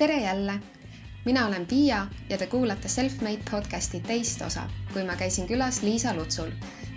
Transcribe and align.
tere 0.00 0.20
jälle! 0.20 0.52
mina 1.24 1.46
olen 1.46 1.66
Piia 1.66 2.06
ja 2.28 2.38
te 2.38 2.46
kuulate 2.46 2.88
Selfmade 2.88 3.40
podcasti 3.50 4.00
teist 4.00 4.42
osa, 4.42 4.62
kui 4.92 5.04
ma 5.04 5.16
käisin 5.16 5.46
külas 5.46 5.82
Liisa 5.82 6.14
Lutsul. 6.14 6.50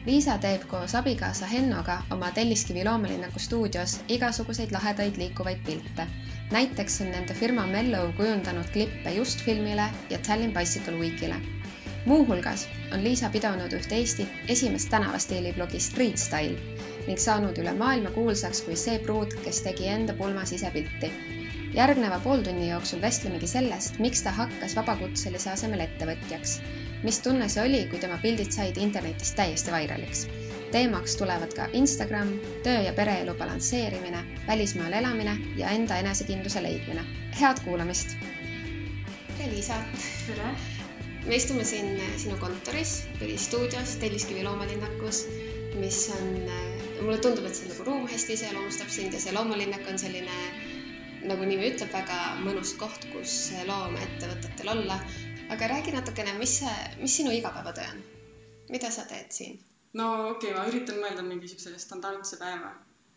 Liisa 0.05 0.38
teeb 0.38 0.63
koos 0.68 0.96
abikaasa 0.96 1.46
Hennoga 1.46 1.97
oma 2.12 2.31
Telliskivi 2.31 2.86
loomelinnaku 2.86 3.39
stuudios 3.39 3.97
igasuguseid 4.08 4.71
lahedaid 4.71 5.18
liikuvaid 5.18 5.58
pilte. 5.66 6.08
näiteks 6.52 7.02
on 7.02 7.12
nende 7.12 7.34
firma 7.34 7.68
Mellow 7.68 8.13
kujundanud 8.13 8.71
klippe 8.73 9.11
Just 9.11 9.43
filmile 9.45 9.89
ja 10.09 10.20
Tallinn 10.27 10.54
Bicycle 10.54 10.97
Weekile. 10.97 11.35
muuhulgas 12.05 12.67
on 12.93 13.04
Liisa 13.04 13.29
pidanud 13.29 13.73
üht 13.73 13.91
Eesti 13.91 14.29
esimest 14.47 14.89
tänavastiili 14.89 15.54
blogi 15.54 15.79
Street 15.79 16.17
Style 16.17 16.79
ning 17.07 17.20
saanud 17.20 17.57
üle 17.57 17.73
maailma 17.73 18.15
kuulsaks 18.15 18.61
kui 18.61 18.75
see 18.75 18.99
pruut, 18.99 19.33
kes 19.43 19.61
tegi 19.61 19.88
enda 19.88 20.13
pulmas 20.13 20.51
ise 20.51 20.71
pilti 20.71 21.32
järgneva 21.74 22.20
pooltunni 22.21 22.70
jooksul 22.70 23.02
vestlemegi 23.02 23.48
sellest, 23.50 23.95
miks 24.04 24.22
ta 24.22 24.31
hakkas 24.38 24.76
vabakutselise 24.77 25.50
asemel 25.54 25.81
ettevõtjaks. 25.88 26.59
mis 27.04 27.18
tunne 27.20 27.48
see 27.50 27.64
oli, 27.64 27.80
kui 27.91 28.00
tema 28.00 28.18
pildid 28.22 28.52
said 28.54 28.77
internetis 28.77 29.34
täiesti 29.40 29.72
vairaliks. 29.73 30.28
teemaks 30.72 31.16
tulevad 31.16 31.54
ka 31.58 31.67
Instagram, 31.73 32.30
töö 32.64 32.81
ja 32.88 32.94
pereelu 32.94 33.34
balansseerimine, 33.40 34.22
välismaal 34.48 34.94
elamine 34.94 35.38
ja 35.58 35.70
enda 35.70 35.98
enesekindluse 35.98 36.64
leidmine. 36.64 37.05
head 37.41 37.64
kuulamist. 37.66 38.16
tere, 39.38 39.50
Liisa. 39.52 39.81
tere. 40.28 40.53
me 41.26 41.36
istume 41.36 41.64
siin 41.64 42.02
sinu 42.17 42.38
kontoris 42.38 43.08
või 43.22 43.38
stuudios 43.38 43.95
Telliskivi 43.95 44.44
loomalinnakus, 44.44 45.26
mis 45.81 46.05
on, 46.20 46.38
mulle 47.02 47.17
tundub, 47.17 47.45
et 47.45 47.55
see 47.55 47.73
nagu 47.73 47.84
ruum 47.84 48.08
hästi 48.08 48.34
iseloomustab 48.34 48.90
sind 48.90 49.14
ja 49.14 49.20
see 49.20 49.34
loomalinnak 49.34 49.90
on 49.90 50.00
selline 50.00 50.38
nagu 51.30 51.45
nimi 51.48 51.70
ütleb, 51.72 51.91
väga 51.94 52.20
mõnus 52.44 52.73
koht, 52.80 53.05
kus 53.13 53.52
loomeettevõtetel 53.68 54.73
olla. 54.76 55.00
aga 55.54 55.67
räägi 55.70 55.92
natukene, 55.94 56.34
mis 56.39 56.61
mis 57.00 57.16
sinu 57.20 57.31
igapäevatöö 57.31 57.92
on? 57.92 58.02
mida 58.70 58.92
sa 58.92 59.06
teed 59.09 59.31
siin? 59.31 59.59
no 59.94 60.08
okei 60.30 60.52
okay,, 60.52 60.58
ma 60.59 60.72
üritan 60.72 61.00
mõelda 61.03 61.25
mingi 61.28 61.52
siukse 61.52 61.75
standardse 61.80 62.39
päeva. 62.42 62.73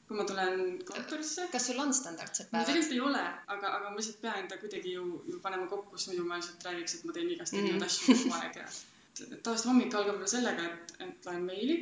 kui 0.08 0.16
ma 0.18 0.24
tulen 0.24 0.78
kontorisse. 0.86 1.48
kas 1.52 1.66
sul 1.70 1.80
on 1.82 1.94
standardsed 1.94 2.50
päevad? 2.50 2.66
tegelikult 2.66 2.98
ei 2.98 3.00
ole, 3.10 3.24
aga, 3.46 3.72
aga 3.78 3.90
ma 3.90 3.96
lihtsalt 3.96 4.20
pean 4.20 4.42
enda 4.42 4.60
kuidagi 4.62 4.98
ju, 4.98 5.06
ju 5.32 5.40
panema 5.42 5.66
kokku, 5.72 5.96
sest 5.96 6.12
muidu 6.12 6.28
ma 6.28 6.40
lihtsalt 6.40 6.68
räägiks, 6.70 6.98
et 6.98 7.08
ma 7.08 7.16
teen 7.16 7.32
igast 7.36 7.54
erinevaid 7.54 7.80
mm 7.80 7.90
asju 7.90 8.14
kogu 8.14 8.38
aeg 8.42 8.62
ja 8.62 8.68
tavaliselt 9.16 9.70
hommik 9.70 9.94
algab 9.94 10.16
võib-olla 10.16 10.28
sellega, 10.28 10.64
et, 10.72 10.96
et 11.06 11.28
loen 11.28 11.46
meili 11.48 11.76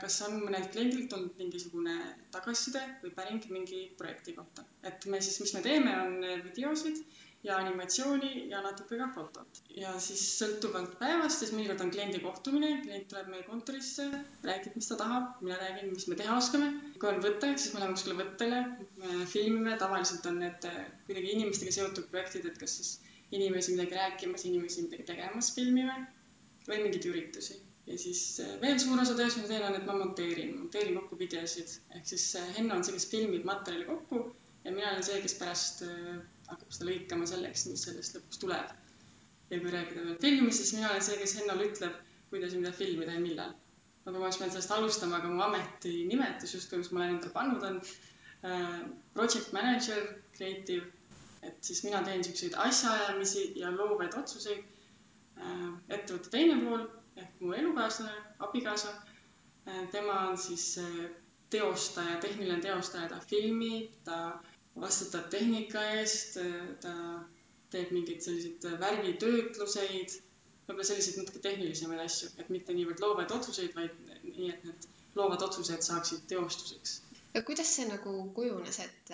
kas 0.00 0.16
on 0.26 0.38
mõnelt 0.40 0.70
kliendilt 0.72 1.12
olnud 1.12 1.36
mingisugune 1.40 1.94
tagasiside 2.34 2.82
või 3.02 3.12
päring 3.18 3.44
mingi 3.52 3.82
projekti 3.98 4.32
kohta. 4.36 4.64
et 4.82 5.06
me 5.12 5.20
siis, 5.20 5.40
mis 5.42 5.54
me 5.56 5.62
teeme, 5.66 5.92
on 6.06 6.18
videosid 6.46 7.02
ja 7.46 7.56
animatsiooni 7.62 8.30
ja 8.50 8.60
natuke 8.64 8.98
ka 8.98 9.06
fotot. 9.14 9.60
ja 9.76 9.92
siis 10.02 10.22
sõltuvalt 10.38 10.96
päevast, 11.02 11.42
siis 11.42 11.52
mõnikord 11.54 11.84
on 11.84 11.92
kliendi 11.94 12.20
kohtumine, 12.24 12.70
klient 12.86 13.08
tuleb 13.12 13.28
meie 13.34 13.44
kontorisse, 13.48 14.08
räägib, 14.48 14.78
mis 14.80 14.88
ta 14.90 14.98
tahab, 15.02 15.36
mina 15.44 15.58
räägin, 15.60 15.92
mis 15.92 16.08
me 16.10 16.18
teha 16.22 16.36
oskame. 16.40 16.72
kui 16.98 17.10
on 17.12 17.22
võte, 17.28 17.52
siis 17.56 17.74
me 17.74 17.82
läheme 17.82 17.98
kuskile 17.98 18.18
võttele, 18.22 18.62
filmime, 19.34 19.76
tavaliselt 19.82 20.26
on 20.32 20.40
need 20.46 20.68
kuidagi 21.06 21.36
inimestega 21.36 21.76
seotud 21.78 22.08
projektid, 22.14 22.48
et 22.50 22.58
kas 22.64 22.78
siis 22.80 22.94
inimesi 23.36 23.76
midagi 23.76 23.98
rääkimas, 24.00 24.48
inimesi 24.48 24.86
midagi 24.88 25.10
tegemas 25.12 25.52
filmime 25.54 26.00
või 26.68 26.82
mingeid 26.84 27.08
üritusi 27.12 27.60
ja 27.86 27.98
siis 27.98 28.22
äh, 28.42 28.54
veel 28.62 28.78
suur 28.82 29.00
osa 29.02 29.14
tööst, 29.18 29.38
mida 29.38 29.52
teen, 29.52 29.64
on, 29.68 29.76
et 29.78 29.84
ma 29.86 29.94
monteerin, 29.98 30.54
monteerin 30.62 30.96
kokku 31.00 31.18
videosid. 31.20 31.76
ehk 31.94 32.08
siis 32.10 32.24
äh, 32.40 32.48
Henno 32.58 32.78
on 32.78 32.82
see, 32.86 32.96
kes 32.96 33.06
filmib 33.12 33.46
materjali 33.46 33.86
kokku 33.90 34.22
ja 34.64 34.72
mina 34.74 34.90
olen 34.90 35.06
see, 35.06 35.20
kes 35.22 35.36
pärast 35.38 35.84
äh, 35.86 36.16
hakkab 36.48 36.74
seda 36.74 36.88
lõikama 36.90 37.28
selleks, 37.30 37.68
mis 37.70 37.86
sellest 37.86 38.18
lõpuks 38.18 38.42
tuleb. 38.42 38.74
ja 39.52 39.60
kui 39.62 39.70
rääkida 39.76 40.02
veel 40.08 40.18
filmist, 40.24 40.64
siis 40.64 40.74
mina 40.78 40.90
olen 40.90 41.06
see, 41.08 41.20
kes 41.22 41.36
Hennole 41.38 41.70
ütleb, 41.70 42.02
kuidas 42.32 42.56
ja 42.56 42.64
mida 42.64 42.74
filmida 42.74 43.14
ja 43.14 43.22
millal. 43.22 43.54
aga 44.06 44.18
ma 44.18 44.24
oleks 44.26 44.40
pidanud 44.40 44.56
sellest 44.56 44.74
alustama, 44.78 45.20
aga 45.20 45.30
mu 45.30 45.42
ametinimetus 45.46 46.54
justkui, 46.58 46.82
mis 46.82 46.90
ma 46.94 47.04
olen 47.04 47.16
endale 47.16 47.34
pannud, 47.34 47.62
on 47.70 47.80
project 49.14 49.52
manager, 49.54 50.02
creative. 50.36 50.84
et 51.42 51.56
siis 51.66 51.80
mina 51.86 52.02
teen 52.06 52.22
siukseid 52.26 52.54
asjaajamisi 52.66 53.52
ja 53.58 53.70
loovaid 53.74 54.14
otsuseid. 54.18 54.62
Ettevõtte 55.36 56.30
teine 56.32 56.56
pool 56.64 56.86
ehk 57.20 57.40
mu 57.40 57.52
elukaaslane, 57.56 58.16
abikaasa. 58.46 58.92
Äh, 59.68 59.88
tema 59.90 60.18
on 60.30 60.38
siis 60.38 60.78
äh, 60.78 61.10
teostaja, 61.50 62.18
tehniline 62.20 62.60
teostaja, 62.62 63.08
ta 63.08 63.20
filmib, 63.30 63.94
ta 64.04 64.18
vastutab 64.80 65.30
tehnika 65.32 65.82
eest, 65.98 66.36
äh, 66.42 66.68
ta 66.82 66.92
teeb 67.72 67.90
mingeid 67.96 68.22
selliseid 68.22 68.68
värvitöötluseid, 68.80 70.14
võib-olla 70.68 70.86
selliseid 70.86 71.18
natuke 71.20 71.42
tehnilisemaid 71.48 72.04
asju, 72.04 72.30
et 72.38 72.52
mitte 72.54 72.76
niivõrd 72.76 73.02
loovaid 73.02 73.34
otsuseid, 73.34 73.74
vaid 73.74 73.96
nii, 74.06 74.52
et 74.52 74.68
need 74.68 74.86
loovad 75.18 75.42
otsused 75.48 75.82
saaksid 75.82 76.28
teostuseks. 76.30 77.00
kuidas 77.46 77.74
see 77.78 77.88
nagu 77.88 78.14
kujunes, 78.36 78.78
et, 78.84 79.12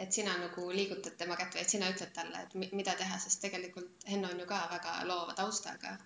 et 0.00 0.12
sina 0.16 0.36
nagu 0.40 0.68
liigutad 0.72 1.16
tema 1.20 1.36
kätt 1.36 1.56
või 1.56 1.64
et 1.64 1.72
sina 1.74 1.90
ütled 1.92 2.12
talle, 2.16 2.44
et 2.44 2.54
mida 2.72 2.94
teha, 2.96 3.18
sest 3.20 3.42
tegelikult 3.44 4.06
Henno 4.08 4.30
on 4.32 4.40
ju 4.40 4.46
ka 4.48 4.60
väga 4.70 4.94
loova 5.08 5.36
taustaga. 5.36 5.96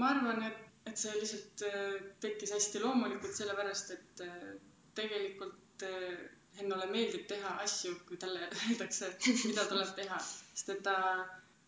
Ma 0.00 0.12
arvan, 0.14 0.42
et, 0.46 0.62
et 0.88 1.00
see 1.00 1.12
lihtsalt 1.18 1.66
äh, 1.68 2.08
tekkis 2.24 2.54
hästi 2.56 2.82
loomulikult, 2.84 3.36
sellepärast 3.36 3.92
et 3.96 4.24
äh, 4.24 4.48
tegelikult 4.96 5.84
äh, 5.88 6.16
Hennole 6.56 6.86
meeldib 6.88 7.26
teha 7.28 7.50
asju, 7.64 7.92
kui 8.08 8.16
talle 8.20 8.48
öeldakse, 8.62 9.12
mida 9.44 9.66
tuleb 9.68 9.92
teha, 9.98 10.20
sest 10.24 10.72
et 10.72 10.82
ta, 10.86 10.96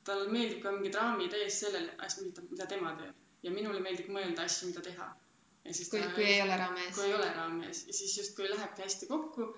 talle 0.09 0.28
meeldib 0.33 0.62
ka 0.65 0.73
mingid 0.73 0.97
raamid 0.97 1.34
ees 1.37 1.62
sellele 1.65 2.11
mida, 2.25 2.69
tema 2.71 2.95
teeb. 3.01 3.25
Ja 3.45 3.53
minule 3.55 3.83
meeldib 3.84 4.09
mõelda 4.11 4.47
asju, 4.49 4.71
mida 4.71 4.83
teha. 4.87 5.09
kui, 5.69 6.01
kui 6.17 6.25
ei 6.25 6.41
ole 6.43 6.57
raami 6.59 6.87
ees. 6.87 6.95
kui 6.97 7.05
ei 7.07 7.15
ole 7.15 7.28
raami 7.37 7.69
ees. 7.69 7.84
Ja 7.91 7.97
siis 8.01 8.17
justkui 8.19 8.49
lähebki 8.51 8.83
hästi 8.83 9.11
kokku, 9.11 9.51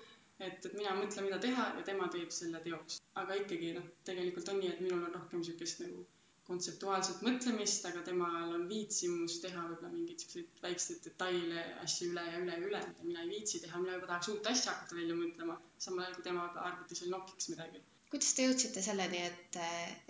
et, 0.47 0.65
et 0.65 0.73
mina 0.77 0.95
mõtlen, 0.97 1.27
mida 1.27 1.37
teha 1.43 1.67
ja 1.77 1.83
tema 1.91 2.07
teeb 2.13 2.33
selle 2.35 2.63
teoks. 2.65 3.01
aga 3.21 3.37
ikkagi 3.43 3.75
noh, 3.77 3.85
tegelikult 4.07 4.49
on 4.53 4.59
nii, 4.61 4.73
et 4.73 4.81
minul 4.85 5.05
on 5.05 5.15
rohkem 5.19 5.41
niisugust 5.41 5.83
nagu 5.85 6.05
kontseptuaalset 6.51 7.21
mõtlemist, 7.25 7.85
aga 7.87 8.01
temal 8.07 8.55
on 8.55 8.65
viitsimus 8.69 9.37
teha 9.43 9.61
võib-olla 9.67 9.91
mingeid 9.93 10.23
siukseid 10.23 10.63
väikseid 10.65 11.05
detaile, 11.05 11.63
asju 11.85 12.09
üle 12.11 12.25
ja 12.27 12.41
üle 12.41 12.57
ja 12.57 12.65
üle, 12.65 12.81
mida 12.89 13.07
mina 13.07 13.23
ei 13.23 13.31
viitsi 13.35 13.61
teha, 13.63 13.79
mina 13.83 13.95
juba 13.95 14.09
tahaks 14.09 14.31
uut 14.33 14.49
asja 14.51 14.73
hakata 14.73 14.97
välja 14.97 15.17
mõtlema, 15.19 15.57
samal 15.85 16.05
ajal 16.05 16.17
kui 16.17 16.27
tema 16.27 16.49
arvutis 16.65 17.03
veel 17.03 17.15
nokiks 17.15 17.51
midagi. 17.53 17.83
kuidas 18.11 18.33
te 18.35 18.47
jõudsite 18.47 18.83
selleni, 18.83 19.21
et, 19.29 19.59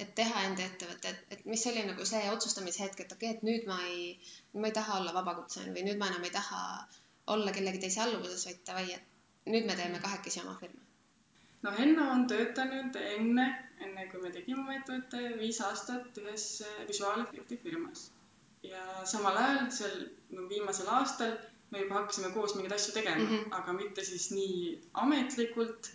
et 0.02 0.16
teha 0.18 0.46
enda 0.48 0.66
ettevõte, 0.66 1.12
et, 1.14 1.36
et 1.36 1.46
mis 1.52 1.68
oli 1.70 1.84
nagu 1.92 2.08
see 2.14 2.24
otsustamishetk, 2.32 3.04
et 3.04 3.16
okei 3.18 3.36
okay,, 3.36 3.38
et 3.38 3.46
nüüd 3.50 3.70
ma 3.70 3.78
ei, 3.92 4.08
ma 4.58 4.72
ei 4.72 4.78
taha 4.80 4.98
olla 5.04 5.14
vabakutseline 5.20 5.76
või 5.78 5.86
nüüd 5.92 6.02
ma 6.02 6.10
enam 6.10 6.26
ei 6.26 6.34
taha 6.34 6.64
olla 7.36 7.54
kellegi 7.54 7.84
teise 7.84 8.02
alluvuses, 8.02 8.48
vaid 8.48 8.64
davai, 8.72 8.88
et 8.96 9.11
nüüd 9.46 9.66
me 9.66 9.76
teeme 9.76 10.00
kahekesi 10.00 10.42
oma 10.46 10.56
firma 10.60 10.82
no 11.66 11.72
Henno 11.78 12.08
on 12.14 12.26
töötanud 12.30 12.98
enne, 13.02 13.46
enne 13.86 14.08
kui 14.12 14.22
me 14.24 14.32
tegime 14.34 14.64
oma 14.64 14.76
ettevõtte, 14.80 15.22
viis 15.42 15.62
aastat 15.68 16.18
ühes 16.24 16.48
äh, 16.66 16.82
visuaalefekti 16.90 17.60
firmas. 17.66 18.10
ja 18.64 18.82
samal 19.10 19.38
ajal 19.42 19.72
seal 19.74 20.04
no 20.38 20.44
viimasel 20.50 20.90
aastal 20.98 21.32
me 21.74 21.80
juba 21.82 21.96
hakkasime 21.96 22.30
koos 22.36 22.54
mingeid 22.56 22.76
asju 22.76 22.94
tegema 22.94 23.24
mm, 23.24 23.32
-hmm. 23.32 23.56
aga 23.60 23.74
mitte 23.74 24.04
siis 24.10 24.28
nii 24.32 24.80
ametlikult. 25.04 25.92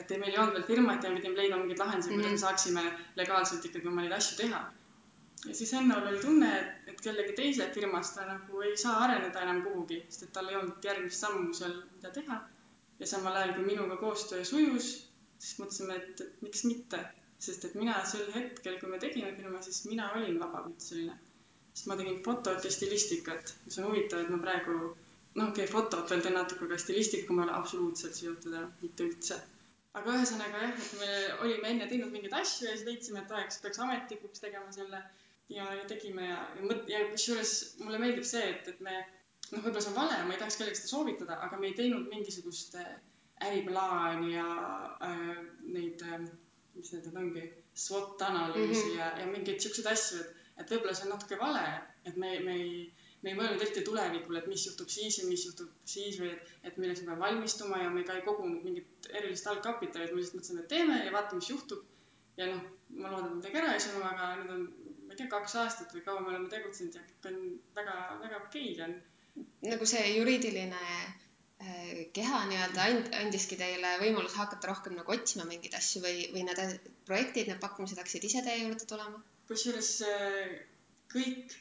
et 0.00 0.10
meil 0.10 0.32
ei 0.32 0.38
olnud 0.38 0.54
veel 0.54 0.66
firmat 0.66 1.04
ja 1.04 1.10
me 1.10 1.20
pidime 1.20 1.36
leidma 1.36 1.56
mingeid 1.62 1.82
lahendusi 1.84 2.10
mm, 2.10 2.14
-hmm. 2.14 2.20
kuidas 2.20 2.30
me 2.30 2.36
mhm. 2.36 2.44
saaksime 2.46 2.82
legaalselt 3.16 3.64
ikkagi 3.64 3.88
oma 3.88 4.02
neid 4.02 4.16
asju 4.18 4.36
teha. 4.42 4.60
ja 5.48 5.54
siis 5.54 5.72
Hennol 5.72 6.06
oli 6.12 6.20
tunne, 6.20 6.52
et, 6.60 6.88
et 6.94 7.00
kellegi 7.00 7.32
teise 7.42 7.70
firmas 7.74 8.14
ta 8.14 8.26
nagu 8.32 8.60
ei 8.60 8.76
saa 8.76 8.96
areneda 9.04 9.42
enam 9.48 9.62
kuhugi, 9.66 10.04
sest 10.08 10.22
et 10.22 10.32
tal 10.32 10.48
ei 10.48 10.56
olnud 10.62 10.90
järgmist 10.90 11.26
sammu 11.26 11.54
seal, 11.62 11.76
mida 11.96 12.10
teha 12.20 12.40
ja 13.00 13.06
samal 13.08 13.36
ajal, 13.36 13.54
kui 13.56 13.64
minuga 13.66 13.96
koostöö 14.00 14.44
sujus, 14.44 14.90
siis 15.40 15.58
mõtlesime, 15.60 15.96
et, 15.96 16.22
et 16.24 16.42
miks 16.44 16.64
mitte, 16.68 17.00
sest 17.40 17.64
et 17.68 17.76
mina 17.80 17.96
sel 18.08 18.26
hetkel, 18.34 18.76
kui 18.80 18.90
me 18.92 18.98
tegime 19.02 19.30
firma, 19.36 19.62
siis 19.64 19.84
mina 19.88 20.10
olin 20.16 20.40
vabakutseline. 20.40 21.16
sest 21.72 21.86
ma 21.88 21.96
tegin 21.96 22.18
fotot 22.24 22.64
ja 22.66 22.72
stilistikat, 22.74 23.54
mis 23.64 23.78
on 23.78 23.86
huvitav, 23.88 24.24
et 24.24 24.32
ma 24.34 24.40
praegu, 24.42 24.74
noh, 25.38 25.48
okei 25.48 25.64
okay,, 25.64 25.70
fotot 25.72 26.10
veel 26.12 26.24
teen 26.26 26.36
natuke, 26.36 26.66
aga 26.66 26.78
stilistikaga 26.82 27.36
ma 27.38 27.44
ei 27.44 27.48
ole 27.48 27.56
absoluutselt 27.60 28.18
seotud 28.18 28.58
ja 28.58 28.66
mitte 28.82 29.06
üldse. 29.08 29.40
aga 29.98 30.18
ühesõnaga 30.18 30.60
jah, 30.64 30.74
et 30.84 30.92
me 31.00 31.14
olime 31.46 31.70
enne 31.74 31.88
teinud 31.90 32.12
mingeid 32.14 32.36
asju 32.42 32.68
ja 32.68 32.74
siis 32.76 32.86
leidsime, 32.86 33.24
et 33.24 33.32
oleks, 33.34 33.62
peaks 33.62 33.80
ametlikuks 33.86 34.44
tegema 34.44 34.74
selle 34.76 35.00
ja, 35.50 35.64
ja 35.78 35.86
tegime 35.88 36.28
ja, 36.28 36.42
ja 36.60 36.76
ja 36.92 37.00
kusjuures 37.14 37.54
mulle 37.80 37.98
meeldib 38.02 38.28
see, 38.28 38.44
et, 38.52 38.68
et 38.74 38.84
me 38.86 39.00
noh, 39.52 39.62
võib-olla 39.62 39.84
see 39.84 39.92
on 39.92 39.98
vale, 39.98 40.18
ma 40.26 40.34
ei 40.34 40.42
tahaks 40.42 40.58
kellelegi 40.58 40.80
seda 40.80 40.92
soovitada, 40.92 41.38
aga 41.46 41.58
me 41.60 41.70
ei 41.70 41.78
teinud 41.78 42.06
mingisugust 42.12 42.76
äh, 42.80 42.92
äriplaani 43.48 44.34
ja 44.34 44.46
äh, 45.06 45.34
neid 45.76 46.02
äh,, 46.06 46.24
mis 46.76 46.92
need 46.94 47.08
nüüd 47.08 47.20
ongi, 47.24 47.44
SWOT 47.74 48.22
analüüsi 48.22 48.84
mm 48.84 48.90
-hmm. 48.90 48.98
ja, 48.98 49.12
ja 49.18 49.26
mingeid 49.26 49.60
siukseid 49.60 49.86
asju, 49.90 50.20
et, 50.20 50.34
et 50.62 50.72
võib-olla 50.72 50.94
see 50.94 51.06
on 51.08 51.14
natuke 51.14 51.38
vale, 51.38 51.64
et 52.04 52.16
me, 52.16 52.32
me 52.46 52.56
ei, 52.62 52.74
me 53.22 53.32
ei 53.32 53.38
mõelnud 53.38 53.62
ette 53.64 53.82
tulevikule, 53.86 54.40
et 54.40 54.50
mis 54.50 54.66
juhtub 54.66 54.88
siis 54.92 55.18
ja 55.18 55.26
mis 55.28 55.44
juhtub 55.46 55.70
siis 55.94 56.18
või 56.20 56.30
et, 56.34 56.52
et 56.64 56.78
milleks 56.80 57.02
me 57.02 57.10
peame 57.10 57.24
valmistuma 57.24 57.82
ja 57.82 57.90
me 57.94 58.04
ka 58.08 58.16
ei 58.18 58.26
kogunud 58.26 58.64
mingit 58.64 59.10
erilist 59.20 59.46
algkapitali, 59.52 60.06
et 60.06 60.14
me 60.14 60.20
lihtsalt 60.20 60.40
mõtlesime, 60.40 60.64
et 60.64 60.72
teeme 60.74 61.00
ja 61.04 61.12
vaatame, 61.16 61.42
mis 61.42 61.50
juhtub. 61.50 61.86
ja 62.36 62.46
noh, 62.48 62.62
ma 62.96 63.10
loodan, 63.12 63.32
et 63.32 63.36
midagi 63.40 63.60
ära 63.60 63.72
ei 63.74 63.82
suru, 63.84 64.02
aga 64.06 64.28
nüüd 64.40 64.52
on, 64.54 64.62
ma 65.06 65.14
ei 65.14 65.18
tea, 65.18 65.28
kaks 65.34 65.56
aastat 65.62 65.94
või 65.94 66.04
kaua 66.06 66.22
me 66.24 66.32
oleme 66.32 66.48
tegutsenud 66.52 66.96
ja 66.96 67.02
kõik 67.08 67.28
on 67.30 67.40
väga, 67.76 67.96
väga 68.22 68.42
okei 68.46 68.72
okay 68.72 68.84
on. 68.86 68.94
Nagu 69.66 69.86
see 69.92 70.04
juriidiline 70.16 70.80
äh, 70.86 72.06
keha 72.16 72.42
nii-öelda 72.50 72.86
and, 72.92 73.12
andiski 73.20 73.58
teile 73.60 73.96
võimaluse 74.02 74.38
hakata 74.40 74.72
rohkem 74.72 74.96
nagu 74.98 75.14
otsima 75.16 75.46
mingeid 75.48 75.76
asju 75.78 76.02
või, 76.06 76.26
või 76.34 76.46
need 76.48 76.90
projektid, 77.08 77.50
need 77.50 77.62
pakkumised 77.62 78.00
hakkasid 78.00 78.26
ise 78.30 78.44
teie 78.46 78.64
juurde 78.64 78.88
tulema? 78.90 79.22
kusjuures 79.50 79.92
äh, 80.06 80.58
kõik, 81.10 81.54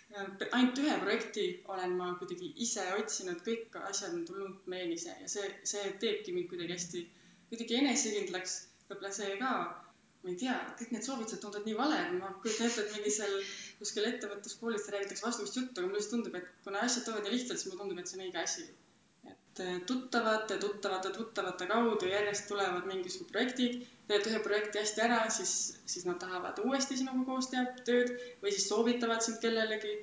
ainult 0.51 0.79
ühe 0.83 0.95
projekti 1.03 1.45
olen 1.73 1.95
ma 1.97 2.11
kuidagi 2.19 2.51
ise 2.65 2.83
otsinud, 2.99 3.39
kõik 3.45 3.75
asjad 3.81 4.13
on 4.13 4.25
tulnud 4.27 4.67
meile 4.73 4.93
ise 4.97 5.15
ja 5.23 5.29
see, 5.31 5.47
see 5.71 5.93
teebki 6.03 6.35
mind 6.35 6.49
kuidagi 6.51 6.75
hästi, 6.77 7.05
kuidagi 7.51 7.79
enesekindlaks, 7.81 8.57
võib-olla 8.89 9.13
see 9.15 9.37
ka 9.41 9.53
ma 10.23 10.31
ei 10.33 10.37
tea, 10.39 10.55
kõik 10.79 10.89
need 10.93 11.05
soovitused 11.07 11.39
tunduvad 11.43 11.67
nii 11.67 11.77
valed, 11.79 12.15
ma 12.19 12.29
kujutan 12.43 12.67
ette, 12.67 12.83
et 12.83 12.95
mingi 12.95 13.11
seal 13.17 13.35
kuskil 13.79 14.07
ettevõtluskoolis 14.09 14.89
räägitakse 14.93 15.25
vastupidist 15.25 15.59
juttu, 15.59 15.79
aga 15.79 15.87
mulle 15.87 16.01
lihtsalt 16.01 16.15
tundub, 16.15 16.35
et 16.39 16.49
kuna 16.65 16.81
asjad 16.87 17.05
tulevad 17.07 17.27
nii 17.27 17.35
lihtsalt, 17.35 17.61
siis 17.61 17.69
mulle 17.69 17.83
tundub, 17.83 18.01
et 18.01 18.11
see 18.11 18.17
on 18.19 18.23
õige 18.25 18.41
asi. 18.41 18.65
et 19.31 19.61
äh, 19.63 19.77
tuttavate, 19.91 20.57
tuttavate, 20.63 21.11
tuttavate 21.15 21.67
kaudu 21.71 22.09
järjest 22.11 22.47
tulevad 22.51 22.89
mingisugused 22.91 23.31
projektid, 23.31 23.77
teed 24.09 24.27
ühe 24.31 24.39
projekti 24.47 24.81
hästi 24.81 25.03
ära, 25.05 25.19
siis, 25.37 25.53
siis 25.93 26.07
nad 26.09 26.19
tahavad 26.23 26.59
uuesti 26.65 26.97
sinuga 26.99 27.23
koos 27.29 27.47
teha 27.53 27.63
tööd 27.89 28.11
või 28.43 28.53
siis 28.55 28.67
soovitavad 28.71 29.23
sind 29.25 29.39
kellelegi. 29.43 29.93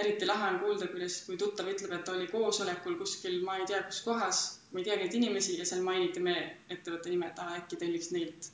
eriti 0.00 0.26
lahe 0.28 0.46
on 0.54 0.58
kuulda, 0.62 0.86
kuidas, 0.88 1.18
kui 1.26 1.36
tuttav 1.36 1.68
ütleb, 1.68 1.92
et 1.96 2.08
oli 2.12 2.28
koosolekul 2.30 2.96
kuskil, 3.00 3.40
ma 3.44 3.58
ei 3.60 3.66
tea, 3.68 3.82
kus 3.88 4.00
kohas, 4.06 4.40
ma 4.72 4.80
ei 4.80 4.86
tea 4.88 4.96
neid 5.02 5.18
inimesi 5.18 5.58
ja 5.58 5.66
seal 5.68 5.82
mainiti 5.84 6.22
meie 6.24 6.46
ettevõtte 6.76 7.12
nime, 7.12 7.28
et 7.28 7.42
aa, 7.44 7.58
äkki 7.58 7.80
telliks 7.82 8.12
neilt 8.16 8.48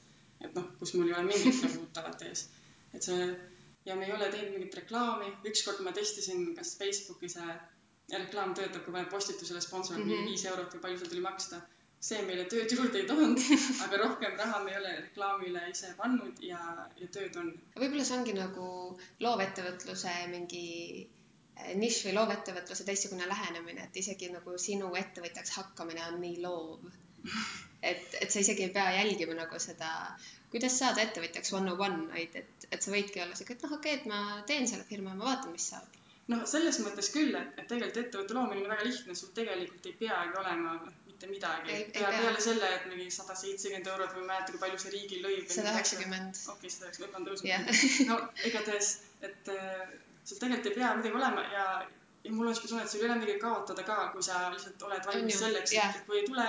et 0.47 0.57
noh, 0.59 0.71
kus 0.81 0.95
mul 0.95 1.11
ei 1.11 1.19
ole 1.19 1.29
mingit 1.29 1.63
nagu 1.65 1.85
tuttavat 1.85 2.27
ees. 2.31 2.49
et 2.95 3.03
see 3.11 3.31
ja 3.87 3.95
me 3.97 4.07
ei 4.07 4.13
ole 4.13 4.29
teinud 4.33 4.53
mingit 4.57 4.75
reklaami, 4.81 5.31
ükskord 5.51 5.81
ma 5.87 5.93
testisin, 5.97 6.51
kas 6.59 6.75
Facebooki 6.81 7.31
see 7.31 7.57
reklaam 8.15 8.55
töötab, 8.55 8.85
kui 8.85 8.95
paned 8.95 9.11
postitusele 9.11 9.61
sponsor 9.63 9.99
mm 9.99 10.11
-hmm. 10.11 10.29
viis 10.31 10.45
eurot 10.51 10.75
või 10.75 10.83
palju 10.85 10.99
seal 10.99 11.11
tuli 11.15 11.27
maksta. 11.31 11.61
see 12.07 12.23
meile 12.23 12.43
tööd 12.53 12.73
juurde 12.73 12.99
ei 13.01 13.07
toonud 13.09 13.39
aga 13.85 13.97
rohkem 14.01 14.35
raha 14.39 14.59
me 14.65 14.71
ei 14.71 14.77
ole 14.79 14.91
reklaamile 14.97 15.63
ise 15.71 15.95
pannud 16.01 16.43
ja, 16.49 16.59
ja 16.97 17.07
tööd 17.15 17.37
on. 17.41 17.49
võib-olla 17.83 18.05
see 18.05 18.19
ongi 18.19 18.35
nagu 18.37 18.67
loovettevõtluse 19.27 20.13
mingi 20.35 20.67
eh, 21.57 21.73
nišš 21.83 22.05
või 22.07 22.15
loovettevõtluse 22.19 22.85
teistsugune 22.91 23.29
lähenemine, 23.33 23.89
et 23.89 23.97
isegi 24.03 24.29
nagu 24.35 24.59
sinu 24.67 24.93
ettevõtjaks 25.03 25.57
hakkamine 25.57 26.07
on 26.11 26.21
nii 26.21 26.37
loov 26.43 26.91
et, 27.91 28.15
et 28.21 28.31
sa 28.31 28.45
isegi 28.45 28.69
ei 28.69 28.75
pea 28.77 28.91
jälgima 28.99 29.35
nagu 29.41 29.59
seda, 29.69 29.91
kuidas 30.53 30.79
saada 30.81 31.03
ettevõtjaks 31.05 31.53
one 31.59 31.73
on 31.73 31.85
one, 31.89 32.03
vaid 32.13 32.37
et, 32.43 32.67
et 32.71 32.83
sa 32.83 32.93
võidki 32.95 33.23
olla 33.25 33.39
sihuke, 33.39 33.57
et 33.57 33.65
noh, 33.67 33.77
okei 33.79 33.97
okay,, 33.97 34.03
et 34.03 34.11
ma 34.13 34.43
teen 34.51 34.69
selle 34.71 34.87
firma 34.89 35.15
ja 35.15 35.21
ma 35.21 35.31
vaatan, 35.31 35.57
mis 35.57 35.71
saab. 35.73 35.99
noh, 36.33 36.45
selles 36.53 36.79
mõttes 36.85 37.11
küll, 37.15 37.35
et, 37.39 37.59
et 37.59 37.67
tegelikult 37.73 38.05
ettevõtte 38.05 38.39
loomine 38.39 38.65
on 38.65 38.73
väga 38.75 38.87
lihtne, 38.87 39.19
sul 39.19 39.35
tegelikult 39.35 39.91
ei 39.91 39.99
peagi 40.05 40.41
olema 40.43 40.79
mitte 41.17 41.27
midagi. 41.33 41.77
peale, 41.97 42.17
peale 42.23 42.41
selle, 42.49 42.73
et 42.79 42.89
mingi 42.91 43.11
sada 43.19 43.37
seitsekümmend 43.43 43.93
eurot 43.93 44.17
või 44.17 44.25
ma 44.25 44.25
ei 44.25 44.33
mäleta, 44.33 44.55
kui 44.55 44.65
palju 44.65 44.83
see 44.83 44.95
riigilõiv. 44.97 45.45
sada 45.59 45.77
üheksakümmend. 45.77 46.43
okei, 46.55 46.73
sada 46.73 46.91
üheksakümmend, 46.91 47.31
võib-olla 47.31 47.63
tõusnud. 47.69 48.09
no 48.11 48.19
igatahes, 48.51 48.91
et 49.31 49.55
äh, 49.55 49.95
sul 50.25 50.43
tegelikult 50.43 50.73
ei 50.73 50.81
pea 50.81 50.91
midagi 50.99 51.21
olema 51.23 51.47
ja 51.55 51.69
ja 52.27 52.33
mul 52.35 52.51
on 52.51 52.55
siuke 52.55 52.69
tunne, 52.69 52.85
et 52.85 52.91
sul 52.91 53.03
ei 53.05 53.09
ole 53.09 53.19
midagi 53.21 53.39
kaotada 53.43 53.83
ka, 53.87 53.97
kui 54.13 54.25
sa 54.27 54.47
lihtsalt 54.53 54.83
oled 54.89 55.09
valmis 55.09 55.41
selleks, 55.43 55.75
et 55.83 56.01
kui 56.09 56.21
ei 56.21 56.27
tule, 56.27 56.47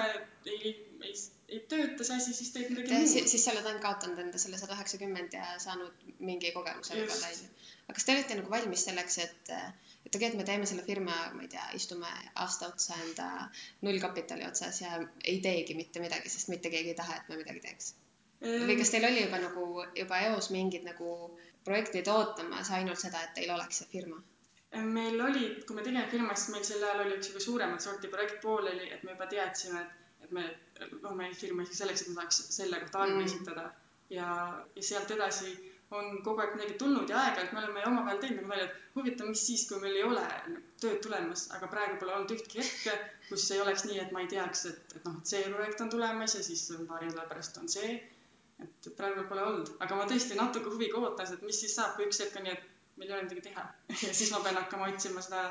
ei, 0.50 0.72
ei, 1.10 1.14
ei 1.48 1.60
tööta 1.72 2.04
see 2.08 2.18
asi, 2.20 2.34
siis 2.36 2.50
teed 2.54 2.72
midagi 2.74 2.92
muud. 2.92 3.30
siis 3.32 3.44
sa 3.44 3.54
oled 3.54 3.68
ainult 3.70 3.84
kaotanud 3.84 4.20
enda 4.24 4.40
selle 4.42 4.60
sada 4.60 4.76
üheksakümmend 4.76 5.36
ja 5.38 5.46
saanud 5.64 6.08
mingi 6.30 6.52
kogemuse 6.56 6.98
võib-olla 6.98 7.30
onju. 7.32 7.52
aga 7.86 7.96
kas 8.00 8.08
te 8.08 8.16
olete 8.16 8.40
nagu 8.40 8.52
valmis 8.52 8.84
selleks, 8.90 9.20
et, 9.24 9.54
et 10.06 10.18
okei, 10.20 10.28
et 10.28 10.36
me 10.40 10.48
teeme 10.50 10.68
selle 10.70 10.84
firma, 10.88 11.16
ma 11.38 11.46
ei 11.46 11.52
tea, 11.54 11.70
istume 11.80 12.12
aasta 12.44 12.72
otsa 12.74 12.98
enda 13.06 13.30
nullkapitali 13.88 14.48
otsas 14.50 14.82
ja 14.84 14.98
ei 15.24 15.40
teegi 15.46 15.78
mitte 15.80 16.04
midagi, 16.04 16.34
sest 16.34 16.52
mitte 16.54 16.74
keegi 16.74 16.96
ei 16.96 17.00
taha, 17.00 17.22
et 17.22 17.32
me 17.32 17.40
midagi 17.44 17.64
teeks? 17.70 17.94
või 18.42 18.76
kas 18.78 18.92
teil 18.94 19.08
oli 19.08 19.24
juba 19.24 19.40
nagu 19.42 19.68
juba 19.98 20.20
eos 20.28 20.52
mingid 20.54 20.84
nagu 20.86 21.14
projektid 21.66 22.10
ootamas 22.12 22.70
ainult 22.76 23.00
seda, 23.02 23.24
et 23.24 23.34
teil 23.40 23.54
oleks 23.56 23.82
see 23.82 23.94
firma? 23.96 24.20
meil 24.76 25.22
oli, 25.24 25.48
kui 25.66 25.76
me 25.78 25.84
tegime 25.86 26.04
firmas, 26.12 26.50
meil 26.54 26.66
sel 26.68 26.84
ajal 26.84 27.06
oli 27.06 27.16
üks 27.18 27.30
sihuke 27.30 27.44
suuremat 27.44 27.82
sorti 27.82 28.12
projekt 28.12 28.42
pooleli, 28.44 28.92
et 28.92 29.04
me 29.08 29.16
juba 29.16 29.30
teadsime, 29.32 29.82
et, 29.82 30.06
et 30.27 30.35
me 30.35 30.45
loome 31.01 31.31
firma 31.33 31.63
isegi 31.63 31.81
selleks, 31.81 32.03
et 32.03 32.12
me 32.13 32.19
saaks 32.21 32.44
selle 32.59 32.83
kohta 32.83 33.06
andme 33.06 33.24
mm. 33.24 33.31
esitada. 33.31 33.69
ja, 34.09 34.27
ja 34.75 34.83
sealt 34.91 35.12
edasi 35.12 35.56
on 35.95 36.19
kogu 36.24 36.44
aeg 36.44 36.56
midagi 36.56 36.75
tulnud 36.81 37.09
ja 37.12 37.19
aeg-ajalt 37.21 37.53
me 37.56 37.62
oleme 37.62 37.83
omavahel 37.89 38.19
teinud 38.24 38.41
nagu 38.41 38.51
välja, 38.51 38.65
et 38.68 38.95
huvitav, 38.97 39.29
mis 39.31 39.44
siis, 39.50 39.63
kui 39.69 39.79
meil 39.83 39.95
ei 39.95 40.03
ole 40.03 40.24
tööd 40.83 41.00
tulemas, 41.06 41.45
aga 41.56 41.69
praegu 41.71 41.95
pole 42.01 42.15
olnud 42.15 42.33
ühtki 42.35 42.59
hetke, 42.59 42.95
kus 43.29 43.45
ei 43.56 43.62
oleks 43.63 43.85
nii, 43.88 44.00
et 44.03 44.12
ma 44.15 44.24
ei 44.24 44.29
teaks, 44.33 44.65
et, 44.71 44.95
et 45.00 45.07
noh, 45.07 45.15
et 45.21 45.31
see 45.31 45.45
projekt 45.53 45.83
on 45.85 45.94
tulemas 45.94 46.35
ja 46.35 46.44
siis 46.44 46.65
paari 46.89 47.07
nädala 47.12 47.27
pärast 47.31 47.59
on 47.62 47.71
see. 47.71 47.95
et 48.65 48.89
praegu 48.97 49.24
pole 49.29 49.44
olnud, 49.45 49.71
aga 49.85 50.00
ma 50.00 50.09
tõesti 50.09 50.35
natuke 50.35 50.71
huviga 50.74 51.00
ootan, 51.00 51.33
et 51.33 51.44
mis 51.45 51.59
siis 51.63 51.75
saab, 51.77 51.95
kui 51.95 52.07
üks 52.09 52.19
hetk 52.24 52.39
on 52.39 52.47
nii, 52.47 52.57
et 52.57 52.97
meil 52.97 53.12
ei 53.12 53.18
ole 53.19 53.27
midagi 53.29 53.47
teha 53.47 53.65
ja 54.07 54.13
siis 54.19 54.31
ma 54.33 54.44
pean 54.44 54.59
hakkama 54.59 54.89
otsima 54.91 55.24
seda, 55.24 55.44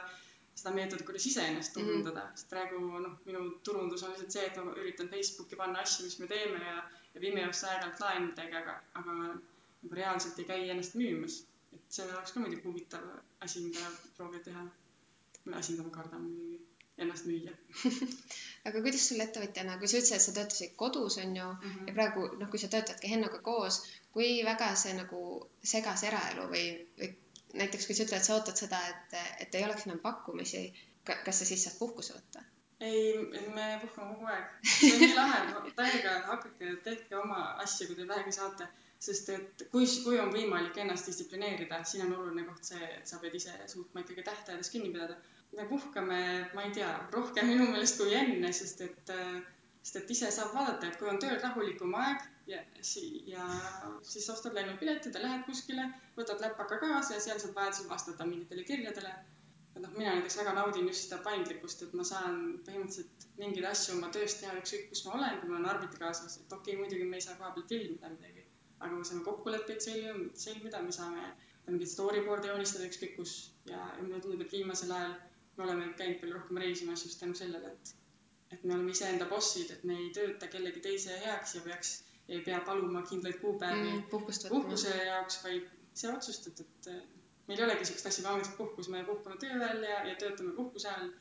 seda 0.57 0.73
meetodit, 0.75 1.07
kuidas 1.07 1.27
iseennast 1.31 1.77
mhm. 1.77 1.87
turundada 1.87 2.21
mm, 2.21 2.29
-hmm. 2.29 2.37
sest 2.41 2.51
praegu 2.53 2.79
noh, 3.07 3.19
minu 3.29 3.43
turundus 3.69 4.03
on 4.03 4.15
lihtsalt 4.15 4.37
see, 4.37 4.47
et 4.47 4.57
ma 4.65 4.77
üritan 4.83 5.11
Facebooki 5.13 5.59
panna 5.61 5.83
asju, 5.85 6.07
mis 6.07 6.19
me 6.23 6.29
teeme 6.33 6.63
ja, 6.65 6.77
ja 7.15 7.21
Vimeosse 7.25 7.69
aeg-ajalt 7.73 8.01
laen 8.05 8.31
midagi, 8.31 8.57
aga, 8.63 8.79
aga 9.01 9.17
nagu 9.23 10.01
reaalselt 10.01 10.39
ei 10.39 10.49
käi 10.53 10.71
ennast 10.75 10.97
müümas. 11.01 11.43
et 11.77 11.99
see 11.99 12.07
oleks 12.13 12.33
ka 12.33 12.41
muidugi 12.41 12.65
huvitav 12.65 13.05
asi, 13.47 13.61
mida 13.67 13.91
proovida 14.17 14.45
teha. 14.45 14.65
asi, 15.59 15.73
mida 15.73 15.85
ma 15.89 15.91
kardan 15.99 16.23
muidugi, 16.23 16.59
ennast 17.05 17.29
müüa 17.29 17.53
aga 18.69 18.81
kuidas 18.87 19.09
sul 19.09 19.21
ettevõtjana, 19.27 19.77
kui 19.79 19.93
sa 19.93 20.01
ütlesid, 20.01 20.17
et 20.17 20.25
sa 20.25 20.35
töötasid 20.39 20.75
kodus, 20.83 21.19
on 21.25 21.37
ju 21.37 21.51
mm, 21.53 21.61
-hmm. 21.75 21.89
ja 21.89 21.95
praegu 22.01 22.27
noh, 22.41 22.51
kui 22.51 22.63
sa 22.63 22.73
töötadki 22.73 23.13
Hennoga 23.13 23.43
koos, 23.51 23.83
kui 24.17 24.33
väga 24.51 24.73
see 24.83 24.97
nagu 25.03 25.23
segas 25.75 26.09
eraelu 26.11 26.49
või, 26.55 26.67
või 26.99 27.13
näiteks 27.61 27.87
kui 27.89 27.97
sa 27.97 28.07
ütled, 28.07 28.25
sa 28.27 28.37
ootad 28.37 28.59
seda, 28.65 28.83
et, 28.93 29.17
et 29.45 29.55
ei 29.55 29.65
oleks 29.69 29.87
enam 29.89 30.03
pakkumisi, 30.03 30.67
kas 31.07 31.41
sa 31.41 31.49
siis 31.49 31.65
saad 31.67 31.79
puhkuse 31.81 32.17
võtta? 32.17 32.45
ei, 32.81 33.19
me 33.55 33.79
puhkame 33.83 34.15
kogu 34.15 34.27
aeg. 34.29 34.49
see 34.71 34.91
on 34.95 35.01
nii 35.03 35.15
lahe, 35.17 35.71
täiega 35.79 36.17
hakake, 36.27 36.75
tehke 36.85 37.17
oma 37.17 37.39
asju, 37.65 37.87
kui 37.89 37.97
te 38.01 38.09
vähegi 38.09 38.35
saate. 38.39 38.69
sest 39.07 39.29
et 39.29 39.63
kui, 39.71 39.87
kui 40.05 40.19
on 40.21 40.31
võimalik 40.33 40.79
ennast 40.81 41.09
distsiplineerida, 41.09 41.83
siin 41.85 42.07
on 42.07 42.15
oluline 42.17 42.47
koht 42.49 42.65
see, 42.69 42.87
et 42.99 43.09
sa 43.09 43.19
pead 43.21 43.35
isi 43.37 43.53
suutma 43.73 44.01
ikkagi 44.01 44.25
tähtaegadest 44.29 44.73
kinni 44.73 44.93
pidada. 44.93 45.17
me 45.57 45.67
puhkame, 45.69 46.21
ma 46.55 46.65
ei 46.65 46.73
tea, 46.79 46.89
rohkem 47.13 47.49
minu 47.53 47.69
meelest 47.71 48.01
kui 48.01 48.15
enne, 48.17 48.53
sest 48.53 48.81
et, 48.89 49.13
sest 49.87 50.01
et 50.01 50.11
ise 50.11 50.31
saab 50.35 50.55
vaadata, 50.55 50.89
et 50.89 50.97
kui 50.99 51.07
on 51.07 51.19
tööl 51.23 51.37
rahulikum 51.39 51.93
aeg 52.01 52.23
ja, 52.51 52.59
ja 53.31 53.45
siis 54.03 54.27
ostad 54.33 54.57
lennupiletid 54.59 55.15
ja 55.15 55.23
lähed 55.23 55.45
kuskile, 55.47 55.85
võtad 56.17 56.43
läpaka 56.43 56.81
kaasa 56.83 57.15
ja 57.15 57.23
seal 57.23 57.39
saad 57.43 57.55
vajadusel 57.55 57.87
vastata 57.91 58.27
mingitele 58.27 58.65
kirjadele. 58.67 59.13
et 59.77 59.83
noh, 59.85 59.93
mina 59.93 60.15
näiteks 60.17 60.39
väga 60.41 60.55
naudin 60.57 60.89
just 60.91 61.05
seda 61.05 61.21
paindlikkust, 61.25 61.83
et 61.85 61.95
ma 62.01 62.05
saan 62.09 62.39
põhimõtteliselt 62.67 63.27
mingeid 63.39 63.67
asju 63.71 63.95
oma 63.99 64.09
töös 64.17 64.35
teha 64.41 64.55
ükskõik, 64.61 64.87
kus 64.91 65.05
ma 65.07 65.13
olen, 65.19 65.39
kui 65.41 65.51
mul 65.51 65.59
on 65.61 65.69
arvuti 65.73 66.01
kaasas, 66.01 66.39
et 66.41 66.57
okei 66.57 66.75
okay,, 66.75 66.81
muidugi 66.83 67.09
me 67.11 67.21
ei 67.21 67.27
saa 67.27 67.37
koha 67.37 67.51
peal 67.59 67.67
filmida 67.73 68.11
midagi, 68.15 68.47
aga 68.81 68.91
me 68.95 69.05
saame 69.11 69.23
kokkuleppeid 69.29 69.87
sõlmida, 70.47 70.81
me 70.89 70.97
saame 70.99 71.29
mingeid 71.69 71.93
storyboard'e 71.93 72.51
joonistada 72.51 72.89
ükskõik 72.89 73.15
kus 73.21 73.37
ja, 73.69 73.85
ja 73.99 74.03
mulle 74.03 74.23
tundub, 74.25 74.43
et 74.47 74.59
viimasel 74.59 74.97
ajal 74.99 75.15
me 75.59 75.69
oleme 75.69 75.93
käinud 76.01 76.19
palju 76.25 76.41
rohkem 76.41 76.63
reisimas 76.65 77.05
just 77.07 77.21
tänu 77.21 77.37
sellele, 77.37 77.77
et, 77.77 77.95
et 78.53 78.65
me 78.65 78.75
oleme 78.75 78.91
iseenda 78.95 79.27
bossid, 79.31 79.71
et 79.75 79.85
me 79.85 79.97
ei 80.03 80.11
tööta 80.15 80.49
kellegi 80.53 80.83
teise 80.85 81.19
heaks 81.25 81.57
ja 81.59 81.63
peaks 81.65 81.93
ei 82.29 82.41
pea 82.47 82.61
paluma 82.67 83.03
kindlaid 83.07 83.39
kuupäevi 83.43 83.91
mm, 83.91 84.03
puhkuse 84.11 84.95
jaoks, 85.07 85.39
vaid 85.45 85.69
ise 85.95 86.11
otsustad, 86.13 86.63
et 86.65 86.89
meil 87.47 87.61
ei 87.61 87.67
olegi 87.67 87.85
niisugust 87.85 88.11
asja, 88.11 88.31
oleme 88.31 88.57
puhkus, 88.59 88.89
me 88.93 89.05
puhkame 89.05 89.39
töö 89.43 89.55
ajal 89.55 89.87
ja, 89.89 90.01
ja 90.11 90.17
töötame 90.23 90.55
puhkuse 90.57 90.91
ajal. 90.91 91.13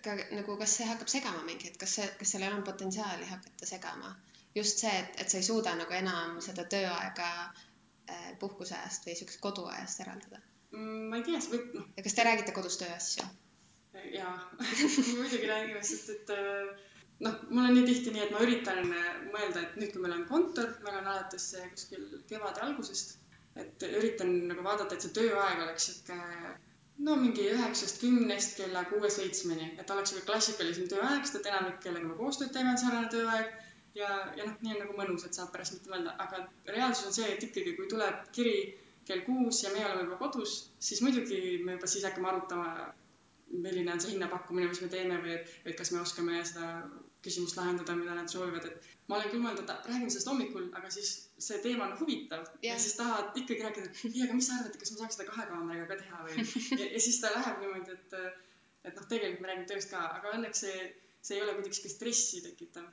aga 0.00 0.16
nagu, 0.36 0.56
kas 0.60 0.76
see 0.78 0.88
hakkab 0.88 1.12
segama 1.12 1.42
mingi 1.48 1.68
hetk, 1.68 1.80
kas 1.84 1.96
see, 1.98 2.10
kas 2.20 2.34
sellel 2.36 2.56
on 2.58 2.66
potentsiaali 2.68 3.28
hakata 3.32 3.68
segama? 3.72 4.14
just 4.54 4.84
see, 4.84 4.92
et, 5.02 5.20
et 5.22 5.32
sa 5.32 5.40
ei 5.40 5.46
suuda 5.46 5.74
nagu 5.78 5.96
enam 5.96 6.38
seda 6.44 6.64
tööaega 6.74 7.28
äh, 7.46 8.30
puhkuseajast 8.42 9.06
või 9.06 9.14
niisugusest 9.14 9.44
koduajast 9.44 10.04
eraldada 10.04 10.40
mm,? 10.70 11.04
ma 11.12 11.20
ei 11.20 11.28
tea, 11.28 11.40
see 11.44 11.56
võib, 11.56 11.70
noh. 11.78 11.92
ja 11.96 12.06
kas 12.06 12.18
te 12.18 12.26
räägite 12.28 12.56
kodus 12.56 12.80
tööasju? 12.82 13.28
Jaa 14.14 14.36
muidugi 15.18 15.46
räägime, 15.50 15.82
sest 15.82 16.10
et 16.14 16.32
äh, 16.34 16.70
noh, 17.26 17.36
mul 17.50 17.66
on 17.68 17.74
nii 17.76 17.86
tihti 17.88 18.14
nii, 18.14 18.24
et 18.26 18.34
ma 18.34 18.42
üritan 18.44 18.80
äh, 18.84 19.08
mõelda, 19.32 19.64
et 19.64 19.78
nüüd, 19.80 19.92
kui 19.94 20.04
meil 20.04 20.16
on 20.16 20.26
kontor, 20.30 20.72
meil 20.86 20.98
on 21.00 21.10
alates 21.12 21.50
äh, 21.58 21.68
kuskil 21.74 22.06
kevade 22.30 22.62
algusest, 22.66 23.16
et 23.60 23.86
üritan 23.90 24.34
nagu 24.50 24.64
vaadata, 24.66 24.96
et 24.96 25.06
see 25.06 25.16
tööaeg 25.20 25.64
oleks 25.64 25.88
sihuke 25.90 26.18
no 27.06 27.16
mingi 27.16 27.46
üheksast 27.54 28.00
kümnest 28.02 28.58
kella 28.60 28.84
kuue-seitsmeni, 28.92 29.72
et 29.80 29.90
oleks 29.94 30.12
sihuke 30.12 30.28
klassikalisem 30.28 30.88
tööaeg, 30.92 31.24
sest 31.24 31.40
et 31.40 31.50
enamik, 31.52 31.80
kellega 31.84 32.08
me 32.12 32.16
koostööd 32.18 32.54
teeme, 32.54 32.74
on 32.74 32.80
sarnane 32.82 33.10
tööaeg. 33.14 33.58
ja, 33.98 34.08
ja 34.38 34.44
noh, 34.46 34.54
nii 34.62 34.76
on 34.76 34.84
nagu 34.84 34.94
mõnus, 34.98 35.24
et 35.26 35.34
saab 35.34 35.50
pärast 35.54 35.74
mitte 35.74 35.90
mõelda, 35.90 36.14
aga 36.24 36.44
reaalsus 36.70 37.08
on 37.08 37.16
see, 37.16 37.30
et 37.34 37.42
ikkagi, 37.48 37.74
kui 37.78 37.88
tuleb 37.90 38.20
kiri 38.36 38.54
kell 39.08 39.24
kuus 39.26 39.64
ja 39.64 39.72
meie 39.74 39.86
oleme 39.88 40.04
juba 40.06 40.18
kodus, 40.20 40.52
siis 40.78 41.00
muidugi 41.02 41.40
me 41.64 41.74
juba 41.74 41.88
siis 41.90 42.04
hakkame 42.06 42.30
arutama, 42.30 42.92
milline 43.50 43.92
on 43.92 44.00
see 44.02 44.14
hinnapakkumine, 44.14 44.68
mis 44.70 44.80
me 44.84 44.88
teeme 44.92 45.16
või 45.22 45.36
et, 45.36 45.54
või 45.64 45.72
et 45.72 45.78
kas 45.78 45.90
me 45.94 46.02
oskame 46.02 46.42
seda 46.46 46.66
küsimust 47.24 47.58
lahendada, 47.58 47.96
mida 47.98 48.14
nad 48.16 48.30
soovivad, 48.32 48.66
et 48.68 48.90
ma 49.08 49.18
olen 49.18 49.32
küll 49.32 49.42
mõelnud, 49.42 49.68
et 49.68 49.88
räägime 49.90 50.12
sellest 50.12 50.30
hommikul, 50.30 50.68
aga 50.78 50.90
siis 50.94 51.10
see 51.42 51.58
teema 51.64 51.88
on 51.88 51.96
huvitav 51.98 52.44
yeah. 52.46 52.70
ja 52.70 52.76
siis 52.80 52.94
tahad 52.96 53.36
ikkagi 53.36 53.66
rääkida, 53.66 53.90
et 53.90 54.04
ei, 54.08 54.22
aga 54.24 54.36
mis 54.38 54.48
sa 54.48 54.60
arvad, 54.60 54.78
kas 54.80 54.94
ma 54.94 55.00
saaks 55.02 55.18
seda 55.18 55.26
kahe 55.28 55.48
kaameraga 55.50 55.88
ka 55.90 55.98
teha 56.00 56.22
või 56.28 56.46
ja, 56.80 56.86
ja 56.94 57.02
siis 57.02 57.18
ta 57.20 57.32
läheb 57.34 57.60
niimoodi, 57.64 57.96
et, 57.98 58.16
et 58.88 58.94
noh, 58.96 59.08
tegelikult 59.10 59.44
me 59.44 59.50
räägime 59.52 59.68
tööst 59.72 59.92
ka, 59.92 60.04
aga 60.20 60.32
õnneks 60.38 60.64
see, 60.64 60.86
see 61.20 61.36
ei 61.36 61.44
ole 61.44 61.58
kuidagi 61.58 61.92
stressi 61.92 62.40
tekitav. 62.46 62.86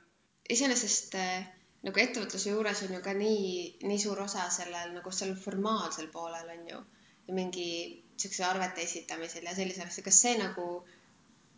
iseenesest 0.52 1.16
äh, 1.22 1.48
nagu 1.86 2.02
ettevõtluse 2.02 2.52
juures 2.52 2.84
on 2.84 2.98
ju 2.98 3.00
ka 3.04 3.14
nii, 3.16 3.48
nii 3.86 4.02
suur 4.02 4.20
osa 4.26 4.48
sellel 4.52 4.92
nagu 4.98 5.14
sellel 5.14 5.38
formaalsel 5.40 6.10
poolel 6.12 6.52
on 6.56 6.68
ju 6.72 6.82
ja 7.28 7.36
mingi 7.36 7.68
siukse 8.18 8.44
arvete 8.44 8.82
esitamisel 8.82 9.46
ja 9.46 9.54
sellisel 9.54 9.86
asjal, 9.86 10.04
kas 10.08 10.22
see 10.24 10.38
nagu 10.38 10.68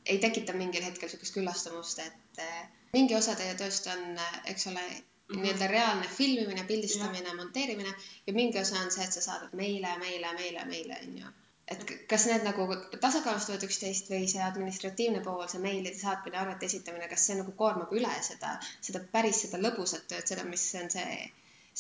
ei 0.07 0.19
tekita 0.19 0.53
mingil 0.57 0.85
hetkel 0.85 1.09
niisugust 1.09 1.37
küllastumust, 1.37 2.03
et 2.05 2.43
eh, 2.45 2.61
mingi 2.93 3.17
osa 3.17 3.37
teie 3.39 3.55
tööst 3.59 3.87
on, 3.93 4.05
eh, 4.19 4.43
eks 4.55 4.67
ole 4.73 4.85
-hmm., 5.31 5.43
nii-öelda 5.43 5.67
reaalne 5.67 6.07
filmimine, 6.09 6.65
pildistamine, 6.65 7.35
monteerimine 7.35 7.95
ja 8.27 8.33
mingi 8.33 8.59
osa 8.59 8.81
on 8.81 8.91
see, 8.91 9.05
et 9.05 9.13
sa 9.13 9.21
saadad 9.21 9.53
meile, 9.53 9.93
meile, 9.99 10.33
meile, 10.39 10.65
meile, 10.65 10.99
on 11.07 11.19
ju. 11.19 11.33
et 11.71 11.85
kas 12.11 12.25
need 12.27 12.43
nagu 12.43 12.65
tasakaalustavad 13.01 13.63
üksteist 13.63 14.09
või 14.11 14.25
see 14.33 14.43
administratiivne 14.43 15.21
pool, 15.27 15.45
see 15.53 15.61
meilide 15.63 15.99
saatmine, 15.99 16.39
arvete 16.41 16.67
esitamine, 16.67 17.07
kas 17.13 17.27
see 17.29 17.37
nagu 17.39 17.55
koormab 17.61 17.93
üle 17.95 18.11
seda, 18.27 18.57
seda 18.89 19.05
päris 19.13 19.45
seda 19.45 19.61
lõbusat 19.63 20.09
tööd, 20.11 20.27
seda, 20.33 20.47
mis 20.51 20.65
on 20.83 20.91
see, 20.97 21.21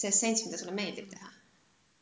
see 0.02 0.12
essents, 0.14 0.46
mida 0.46 0.60
sulle 0.60 0.76
meeldib 0.76 1.10
teha? 1.10 1.32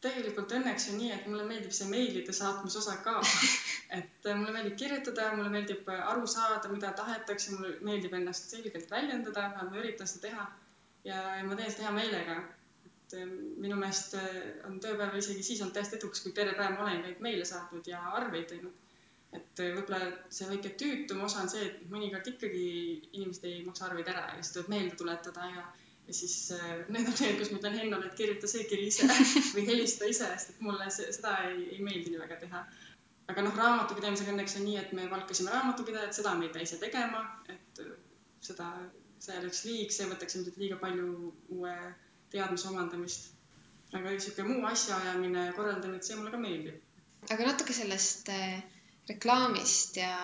Tegelikult 0.05 0.53
õnneks 0.55 0.89
on 0.93 1.01
nii, 1.01 1.11
et 1.15 1.25
mulle 1.27 1.45
meeldib 1.49 1.75
see 1.75 1.89
meilide 1.91 2.35
saatmise 2.37 2.79
osa 2.81 2.97
ka. 3.05 3.17
et 3.99 4.29
äh, 4.29 4.37
mulle 4.39 4.55
meeldib 4.55 4.77
kirjutada, 4.79 5.33
mulle 5.35 5.51
meeldib 5.55 5.89
äh, 5.91 6.05
aru 6.13 6.29
saada, 6.31 6.71
mida 6.73 6.93
tahetakse, 7.01 7.57
mulle 7.57 7.75
meeldib 7.89 8.15
ennast 8.19 8.55
selgelt 8.55 8.91
väljendada, 8.93 9.49
ma 9.57 9.69
üritan 9.83 10.11
seda 10.11 10.29
teha. 10.29 10.47
ja, 11.09 11.19
ja 11.39 11.45
ma 11.47 11.57
teen 11.59 11.71
seda 11.73 11.89
hea 11.89 11.95
meelega. 11.97 12.37
et 12.87 13.17
äh, 13.19 13.31
minu 13.65 13.79
meelest 13.81 14.15
on 14.69 14.79
tööpäev 14.85 15.17
isegi 15.19 15.47
siis 15.47 15.63
olnud 15.65 15.75
täiesti 15.75 15.99
edukas, 15.99 16.23
kui 16.23 16.35
terve 16.37 16.55
päev 16.59 16.77
ma 16.77 16.87
olen 16.87 17.03
neid 17.07 17.25
meile 17.25 17.47
saatnud 17.49 17.91
ja 17.91 18.03
arveid 18.21 18.47
teinud. 18.53 18.85
et 19.35 19.61
võib-olla 19.61 20.13
see 20.33 20.47
väike 20.49 20.77
tüütum 20.81 21.27
osa 21.27 21.43
on 21.43 21.51
see, 21.53 21.67
et 21.67 21.83
mõnikord 21.91 22.31
ikkagi 22.31 22.63
inimesed 23.13 23.45
ei 23.51 23.59
maksa 23.67 23.89
arveid 23.89 24.09
ära 24.15 24.29
ja 24.31 24.39
siis 24.39 24.55
tuleb 24.55 24.71
meelde 24.73 24.97
tuletada 25.03 25.51
ja 25.57 25.67
ja 26.09 26.15
siis 26.15 26.53
äh, 26.53 26.69
need 26.89 27.09
on 27.09 27.17
need, 27.21 27.37
kus 27.39 27.51
ma 27.53 27.59
ütlen 27.61 27.75
Hennole, 27.77 28.09
et 28.09 28.17
kirjuta 28.19 28.49
see 28.51 28.65
kiri 28.69 28.87
ise 28.89 29.07
või 29.55 29.65
helista 29.69 30.09
ise, 30.09 30.29
sest 30.33 30.55
et 30.55 30.63
mulle 30.65 30.89
see, 30.95 31.11
seda 31.15 31.35
ei, 31.51 31.67
ei 31.77 31.83
meeldi 31.85 32.15
nii 32.15 32.23
väga 32.23 32.39
teha. 32.45 32.63
aga 33.29 33.45
noh, 33.45 33.57
raamatupidamisega 33.61 34.33
õnneks 34.33 34.57
on 34.57 34.65
nii, 34.65 34.79
et 34.81 34.95
me 34.97 35.09
palkasime 35.13 35.53
raamatupidajat, 35.53 36.17
seda 36.17 36.33
me 36.39 36.49
ei 36.49 36.53
pea 36.55 36.65
ise 36.65 36.79
tegema, 36.81 37.25
et 37.53 37.83
äh, 37.85 37.91
seda, 38.49 38.71
see 39.21 39.37
oleks 39.43 39.65
liig, 39.69 39.93
see 39.93 40.09
võtaks 40.09 40.39
ilmselt 40.39 40.61
liiga 40.63 40.79
palju 40.81 41.11
uue 41.59 41.75
teadmise 42.33 42.71
omandamist. 42.73 43.35
aga 43.93 44.15
niisugune 44.15 44.55
muu 44.55 44.69
asjaajamine, 44.69 45.45
korraldamine, 45.57 46.01
see 46.05 46.17
mulle 46.17 46.33
ka 46.33 46.41
meeldib. 46.41 46.81
aga 47.29 47.51
natuke 47.53 47.77
sellest 47.77 48.33
äh, 48.33 48.63
reklaamist 49.13 50.01
ja 50.01 50.15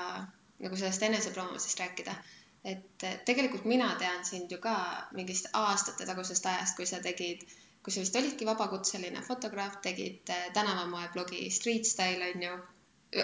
nagu 0.64 0.80
sellest 0.80 1.04
enesepromomisest 1.10 1.80
rääkida 1.84 2.16
et 2.64 3.04
tegelikult 3.28 3.66
mina 3.68 3.90
tean 4.00 4.24
sind 4.24 4.52
ju 4.52 4.58
ka 4.66 4.74
mingist 5.16 5.50
aastate 5.60 6.06
tagusest 6.08 6.46
ajast, 6.52 6.76
kui 6.76 6.86
sa 6.88 7.00
tegid, 7.06 7.42
kui 7.84 7.92
sa 7.92 8.04
vist 8.04 8.16
olidki 8.20 8.46
vabakutseline 8.48 9.24
fotograaf, 9.26 9.80
tegid 9.84 10.32
eh, 10.32 10.46
tänavamoe 10.56 11.10
blogi 11.16 11.50
Street 11.58 11.90
Style 11.90 12.30
on 12.30 12.46
ju. 12.48 12.54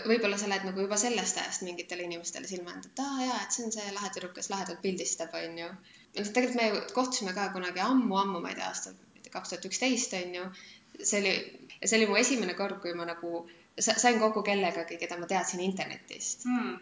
võib-olla 0.07 0.37
sa 0.39 0.47
oled 0.47 0.67
nagu 0.69 0.83
juba 0.85 0.97
sellest 1.01 1.39
ajast 1.43 1.65
mingitele 1.67 2.05
inimestele 2.07 2.47
silma 2.47 2.71
jäänud, 2.71 2.85
et 2.93 3.01
aa 3.03 3.25
jaa, 3.25 3.39
et 3.45 3.57
see 3.57 3.65
on 3.67 3.73
see 3.75 3.95
lahe 3.95 4.11
tüdruk, 4.15 4.37
kes 4.37 4.51
lahedalt 4.53 4.83
pildistab, 4.85 5.33
on 5.39 5.57
ju. 5.59 5.71
tegelikult 6.19 6.59
me 6.61 6.69
ju 6.69 6.83
kohtusime 6.99 7.35
ka 7.39 7.49
kunagi 7.57 7.83
ammu-ammu, 7.87 8.45
ma 8.45 8.53
ei 8.53 8.61
tea, 8.61 8.69
aastal 8.69 8.95
kaks 9.31 9.55
tuhat 9.55 9.67
üksteist 9.71 10.15
on 10.21 10.37
ju. 10.37 10.45
see 11.01 11.23
oli, 11.23 11.35
see 11.83 11.97
oli 11.99 12.13
mu 12.13 12.21
esimene 12.21 12.55
kord, 12.61 12.79
kui 12.85 12.95
ma 12.95 13.09
nagu 13.09 13.43
sain 13.81 14.21
kokku 14.21 14.45
kellegagi, 14.47 15.01
keda 15.01 15.19
ma 15.19 15.27
teadsin 15.35 15.65
internetist 15.65 16.47
mm 16.47 16.79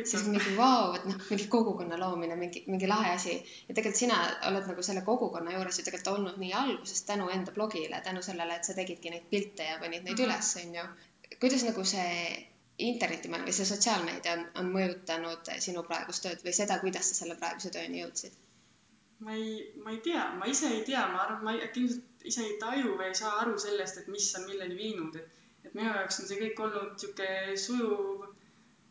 siis 0.00 0.24
mingi 0.26 0.54
vau, 0.56 0.94
et 0.96 1.04
noh, 1.08 1.18
mingi 1.28 1.46
kogukonna 1.52 1.98
loomine, 2.00 2.36
mingi, 2.36 2.62
mingi 2.66 2.88
lahe 2.88 3.10
asi. 3.14 3.34
ja 3.68 3.74
tegelikult 3.74 4.00
sina 4.00 4.20
oled 4.48 4.68
nagu 4.70 4.84
selle 4.86 5.02
kogukonna 5.06 5.52
juures 5.56 5.78
ju 5.78 5.84
tegelikult 5.86 6.14
olnud 6.14 6.38
nii 6.42 6.52
algusest 6.60 7.06
tänu 7.10 7.28
enda 7.34 7.52
blogile, 7.52 8.00
tänu 8.04 8.22
sellele, 8.22 8.56
et 8.56 8.68
sa 8.68 8.76
tegidki 8.78 9.12
neid 9.12 9.28
pilte 9.30 9.68
ja 9.68 9.78
panid 9.82 10.06
neid 10.06 10.18
mm 10.18 10.24
-hmm. 10.24 10.30
üles, 10.30 10.56
on 10.62 10.74
ju. 10.78 10.86
kuidas 11.40 11.64
nagu 11.68 11.84
see 11.84 12.48
internetimaailm 12.78 13.46
või 13.48 13.56
see 13.58 13.68
sotsiaalmeedia 13.68 14.32
on, 14.38 14.46
on 14.60 14.72
mõjutanud 14.76 15.52
sinu 15.66 15.82
praegust 15.88 16.24
tööd 16.26 16.40
või 16.46 16.56
seda, 16.56 16.78
kuidas 16.78 17.10
sa 17.10 17.20
selle 17.20 17.36
praeguse 17.42 17.70
tööni 17.70 18.02
jõudsid? 18.02 18.32
ma 19.18 19.34
ei, 19.34 19.72
ma 19.84 19.90
ei 19.90 20.00
tea, 20.02 20.24
ma 20.38 20.48
ise 20.50 20.68
ei 20.68 20.82
tea, 20.88 21.06
ma 21.12 21.22
arvan, 21.24 21.44
ma 21.44 21.52
äkki 21.66 21.84
ilmselt 21.84 22.24
ise 22.32 22.42
ei 22.46 22.56
taju 22.58 22.96
või 22.98 23.10
ei 23.10 23.14
saa 23.14 23.36
aru 23.42 23.58
sellest, 23.58 23.98
et 23.98 24.08
mis 24.08 24.34
on 24.38 24.46
milleni 24.48 24.76
viinud, 24.78 25.16
et, 25.16 25.28
et 25.64 25.74
minu 25.74 25.92
jaoks 25.94 26.20
on 26.22 26.30
see 26.30 26.40
kõik 26.40 26.62
olnud 26.66 26.96
niisugune 26.96 27.56
sujuv 27.66 28.31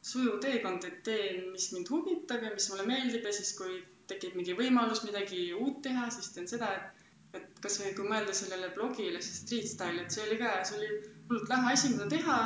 sujuv 0.01 0.39
teekond, 0.41 0.85
et 0.87 1.01
teen, 1.05 1.51
mis 1.53 1.67
mind 1.75 1.89
huvitab 1.93 2.43
ja 2.45 2.51
mis 2.53 2.67
mulle 2.71 2.87
meeldib 2.89 3.25
ja 3.27 3.33
siis, 3.35 3.53
kui 3.57 3.77
tekib 4.09 4.35
mingi 4.37 4.55
võimalus 4.57 5.03
midagi 5.05 5.51
uut 5.53 5.81
teha, 5.85 6.07
siis 6.13 6.31
teen 6.35 6.49
seda, 6.49 6.71
et, 6.77 7.03
et 7.39 7.61
kasvõi 7.63 7.93
kui 7.97 8.09
mõelda 8.09 8.33
sellele 8.35 8.71
blogile, 8.75 9.21
see 9.21 9.37
street 9.37 9.69
style, 9.69 10.01
et 10.03 10.15
see 10.15 10.25
oli 10.25 10.39
ka, 10.41 10.55
see 10.67 10.79
oli 10.79 10.89
hullult 11.29 11.53
lahe 11.53 11.75
asi, 11.75 11.93
mida 11.93 12.09
teha, 12.15 12.39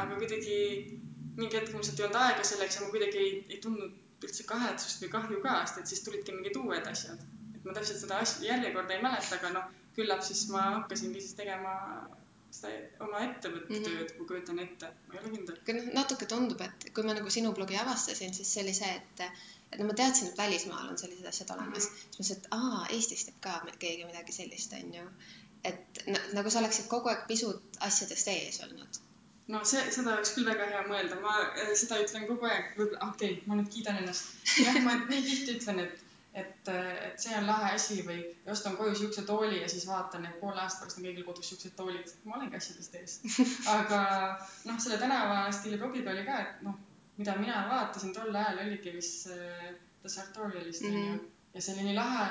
aga 0.00 0.20
kuidagi 0.20 0.58
mingi 1.38 1.58
hetk 1.58 1.72
mul 1.72 1.84
lihtsalt 1.84 2.00
ei 2.00 2.06
olnud 2.08 2.20
aega 2.24 2.46
selleks 2.50 2.78
ja 2.78 2.84
ma 2.84 2.92
kuidagi 2.94 3.24
ei, 3.24 3.34
ei 3.52 3.60
tundnud 3.62 4.24
üldse 4.26 4.46
kahetsust 4.48 5.04
või 5.04 5.10
kahju 5.12 5.42
ka, 5.44 5.58
sest 5.66 5.82
et 5.82 5.92
siis 5.92 6.02
tulidki 6.06 6.34
mingid 6.34 6.56
uued 6.58 6.88
asjad. 6.90 7.20
et 7.54 7.66
ma 7.66 7.74
täpselt 7.76 8.00
seda 8.02 8.18
asja, 8.24 8.46
järjekorda 8.48 8.96
ei 8.96 9.04
mäleta, 9.04 9.36
aga 9.38 9.52
noh, 9.54 9.68
küllap 9.94 10.24
siis 10.26 10.46
ma 10.54 10.64
hakkasingi 10.80 11.22
siis 11.22 11.36
tegema 11.38 11.74
seda 12.58 13.06
oma 13.06 13.22
ettevõtte 13.26 13.72
mm 13.72 13.78
-hmm. 13.78 13.98
tööd, 13.98 14.14
ma 14.18 14.28
kujutan 14.32 14.62
ette, 14.64 14.90
ma 15.06 15.14
ei 15.14 15.22
ole 15.22 15.32
kindel. 15.36 15.60
noh, 15.78 15.88
natuke 16.00 16.28
tundub, 16.34 16.60
et 16.66 16.88
kui 16.94 17.06
ma 17.06 17.16
nagu 17.18 17.32
sinu 17.38 17.54
blogi 17.56 17.80
avastasin, 17.84 18.34
siis 18.34 18.52
see 18.54 18.66
oli 18.66 18.76
see, 18.80 18.92
et 19.00 19.24
et 19.72 19.80
no 19.80 19.86
ma 19.88 19.94
teadsin, 20.00 20.28
et 20.30 20.38
välismaal 20.38 20.88
on 20.92 20.98
sellised 20.98 21.26
asjad 21.32 21.50
olemas 21.56 21.88
mm, 21.88 21.96
-hmm. 21.96 22.16
siis 22.16 22.30
mõtlesin, 22.30 22.38
et 22.38 22.46
aa, 22.58 22.86
Eestis 22.96 23.24
teeb 23.24 23.40
ka 23.46 23.58
keegi 23.84 24.06
midagi 24.12 24.32
sellist, 24.32 24.72
on 24.78 24.94
ju. 24.94 25.10
et 25.64 26.02
nagu 26.38 26.50
sa 26.50 26.62
oleksid 26.62 26.86
kogu 26.94 27.08
aeg 27.08 27.26
pisut 27.28 27.78
asjadest 27.90 28.28
ees 28.34 28.60
olnud 28.66 29.02
no 29.52 29.62
see, 29.70 29.84
seda 29.94 30.14
oleks 30.14 30.34
küll 30.36 30.48
väga 30.48 30.66
hea 30.72 30.82
mõelda, 30.88 31.20
ma 31.24 31.36
äh, 31.44 31.72
seda 31.82 32.00
ütlen 32.04 32.26
kogu 32.30 32.48
aeg, 32.50 32.74
võib-olla, 32.80 33.10
okei 33.12 33.32
okay,, 33.32 33.46
ma 33.48 33.56
nüüd 33.60 33.70
kiidan 33.74 34.02
ennast. 34.02 34.36
jah, 34.64 34.80
ma 34.84 34.96
nii 35.04 35.22
tihti 35.28 35.56
ütlen, 35.58 35.80
et 35.86 36.07
et, 36.40 36.70
et 36.70 37.22
see 37.22 37.34
on 37.38 37.46
lahe 37.46 37.72
asi 37.74 38.02
või 38.06 38.22
ostan 38.54 38.76
koju 38.78 38.94
siukse 39.00 39.24
tooli 39.28 39.60
ja 39.62 39.68
siis 39.68 39.86
vaatan, 39.88 40.26
et 40.28 40.40
poole 40.40 40.60
aasta 40.62 40.84
pärast 40.84 41.00
on 41.00 41.08
kõigil 41.08 41.26
kodus 41.26 41.50
siuksed 41.52 41.76
toolid. 41.78 42.12
ma 42.24 42.36
olengi 42.38 42.56
asjadest 42.56 42.94
ees. 43.00 43.18
aga 43.78 44.00
noh, 44.68 44.80
selle 44.80 44.98
tänavastiili 45.02 45.80
blogiga 45.80 46.14
oli 46.14 46.24
ka, 46.28 46.40
et 46.44 46.62
noh, 46.66 46.78
mida 47.18 47.36
mina 47.40 47.64
vaatasin 47.70 48.14
tol 48.16 48.34
ajal 48.34 48.62
oligi 48.66 48.94
vist 48.94 49.30
äh, 49.34 49.70
The 50.02 50.08
Sartorialist 50.08 50.84
onju 50.84 50.98
mm 50.98 51.14
-hmm. 51.14 51.30
ja 51.54 51.62
see 51.62 51.74
oli 51.74 51.88
nii 51.88 51.94
lahe 51.94 52.28